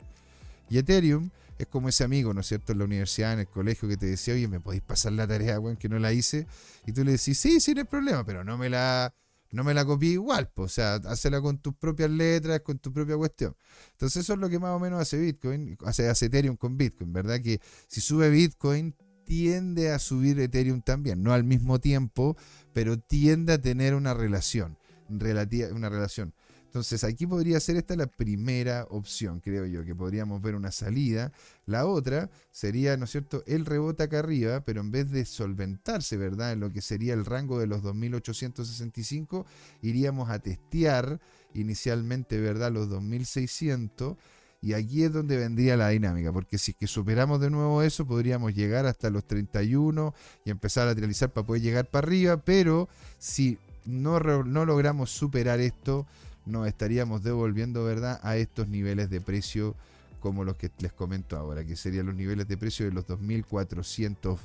[0.70, 3.90] Y Ethereum es como ese amigo, ¿no es cierto?, en la universidad, en el colegio,
[3.90, 6.46] que te decía, oye, ¿me podéis pasar la tarea, weón, que no la hice?
[6.86, 9.14] Y tú le decís, sí, sí, no hay problema, pero no me la,
[9.52, 12.92] no me la copié igual, pues, o sea, hazla con tus propias letras, con tu
[12.92, 13.56] propia cuestión.
[13.92, 17.40] Entonces eso es lo que más o menos hace Bitcoin, hace, Ethereum con Bitcoin, ¿verdad?
[17.42, 18.96] Que si sube Bitcoin,
[19.26, 22.38] tiende a subir Ethereum también, no al mismo tiempo,
[22.74, 24.78] pero tiende a tener una relación,
[25.10, 26.34] una relación.
[26.78, 31.32] Entonces aquí podría ser esta la primera opción, creo yo, que podríamos ver una salida.
[31.66, 36.18] La otra sería, ¿no es cierto?, el rebote acá arriba, pero en vez de solventarse,
[36.18, 39.48] ¿verdad?, en lo que sería el rango de los 2865,
[39.82, 41.20] iríamos a testear
[41.56, 44.16] inicialmente, ¿verdad?, los 2600.
[44.62, 48.06] Y aquí es donde vendría la dinámica, porque si es que superamos de nuevo eso,
[48.06, 50.14] podríamos llegar hasta los 31
[50.46, 55.60] y empezar a lateralizar para poder llegar para arriba, pero si no, no logramos superar
[55.60, 56.06] esto,
[56.48, 59.76] nos estaríamos devolviendo, ¿verdad?, a estos niveles de precio
[60.20, 64.38] como los que les comento ahora, que serían los niveles de precio de los 2.400,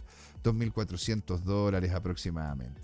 [0.42, 2.80] 2.400 dólares aproximadamente.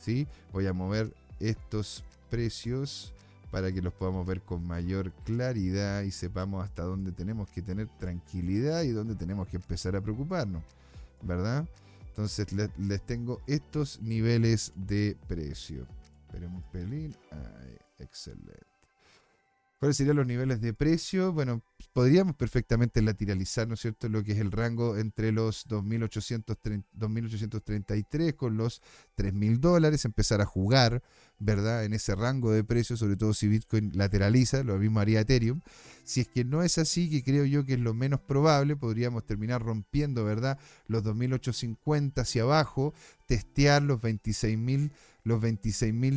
[0.00, 0.26] ¿sí?
[0.52, 3.12] Voy a mover estos precios
[3.50, 7.88] para que los podamos ver con mayor claridad y sepamos hasta dónde tenemos que tener
[7.98, 10.62] tranquilidad y dónde tenemos que empezar a preocuparnos,
[11.22, 11.66] ¿verdad?
[12.08, 15.86] Entonces les, tengo estos niveles de precio.
[16.26, 17.16] Esperemos un pelín.
[17.30, 17.87] Ahí.
[17.98, 18.66] Excelente.
[19.78, 21.32] ¿Cuáles serían los niveles de precio?
[21.32, 28.34] Bueno, podríamos perfectamente lateralizar, ¿no es cierto?, lo que es el rango entre los 2.833
[28.34, 28.82] con los
[29.16, 31.04] 3.000 dólares, empezar a jugar,
[31.38, 35.60] ¿verdad?, en ese rango de precios, sobre todo si Bitcoin lateraliza, lo mismo haría Ethereum.
[36.02, 39.26] Si es que no es así, que creo yo que es lo menos probable, podríamos
[39.26, 42.94] terminar rompiendo, ¿verdad?, los 2.850 hacia abajo,
[43.26, 44.90] testear los 26.000
[45.28, 46.14] los 26 mil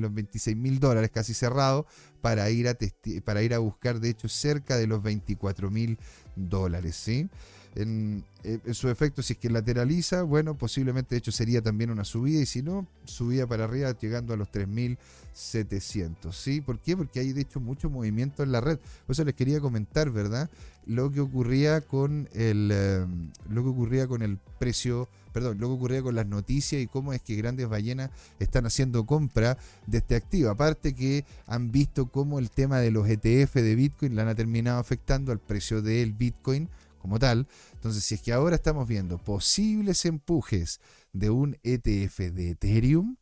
[0.00, 1.86] los 26 mil dólares casi cerrado
[2.20, 2.76] para ir a
[3.24, 5.98] para ir a buscar de hecho cerca de los 24 mil
[6.36, 7.28] dólares ¿sí?
[7.74, 8.24] En,
[8.72, 12.46] su efecto si es que lateraliza bueno posiblemente de hecho sería también una subida y
[12.46, 16.60] si no subida para arriba llegando a los 3700 ¿sí?
[16.60, 16.96] ¿por qué?
[16.96, 20.50] porque hay de hecho mucho movimiento en la red por eso les quería comentar verdad
[20.86, 23.06] lo que ocurría con el eh,
[23.48, 27.12] lo que ocurría con el precio perdón, lo que ocurría con las noticias y cómo
[27.12, 29.58] es que grandes ballenas están haciendo compra
[29.88, 30.48] de este activo.
[30.48, 34.78] Aparte que han visto cómo el tema de los ETF de Bitcoin la han terminado
[34.78, 36.68] afectando al precio del Bitcoin
[37.04, 37.46] como tal.
[37.74, 40.80] Entonces, si es que ahora estamos viendo posibles empujes
[41.12, 43.18] de un ETF de Ethereum,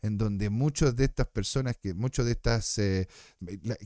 [0.00, 3.08] en donde muchas de estas personas, que muchos de estas, eh,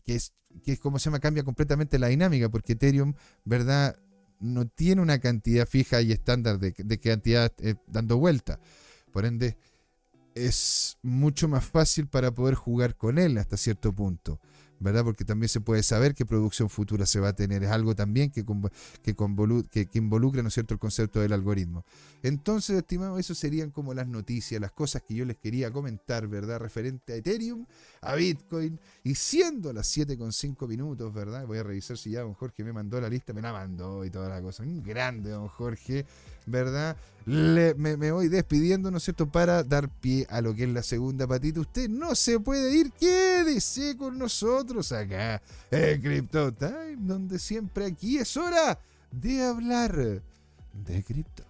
[0.04, 3.14] que es, que es como se llama, cambia completamente la dinámica, porque Ethereum,
[3.46, 3.98] ¿verdad?
[4.40, 8.60] no tiene una cantidad fija y estándar de, cantidad eh, dando vuelta.
[9.10, 9.56] Por ende,
[10.34, 14.38] es mucho más fácil para poder jugar con él hasta cierto punto.
[14.80, 15.04] ¿Verdad?
[15.04, 17.62] Porque también se puede saber qué producción futura se va a tener.
[17.62, 18.44] Es algo también que,
[19.02, 19.14] que,
[19.86, 21.84] que, involucra, ¿no cierto?, el concepto del algoritmo.
[22.22, 26.58] Entonces, estimado, eso serían como las noticias, las cosas que yo les quería comentar, ¿verdad?
[26.58, 27.66] Referente a Ethereum,
[28.00, 31.46] a Bitcoin, y siendo las 7,5 minutos, ¿verdad?
[31.46, 34.10] Voy a revisar si ya don Jorge me mandó la lista, me la mandó y
[34.10, 34.62] toda la cosa.
[34.62, 36.06] Un grande, don Jorge.
[36.46, 36.96] ¿Verdad?
[37.26, 41.26] me, voy despidiendo, ¿no es cierto?, para dar pie a lo que es la segunda
[41.26, 41.60] patita.
[41.60, 48.18] Usted no se puede ir, quédese con nosotros acá en Crypto Time, donde siempre aquí
[48.18, 48.78] es hora
[49.10, 50.22] de hablar
[50.72, 51.49] de criptos.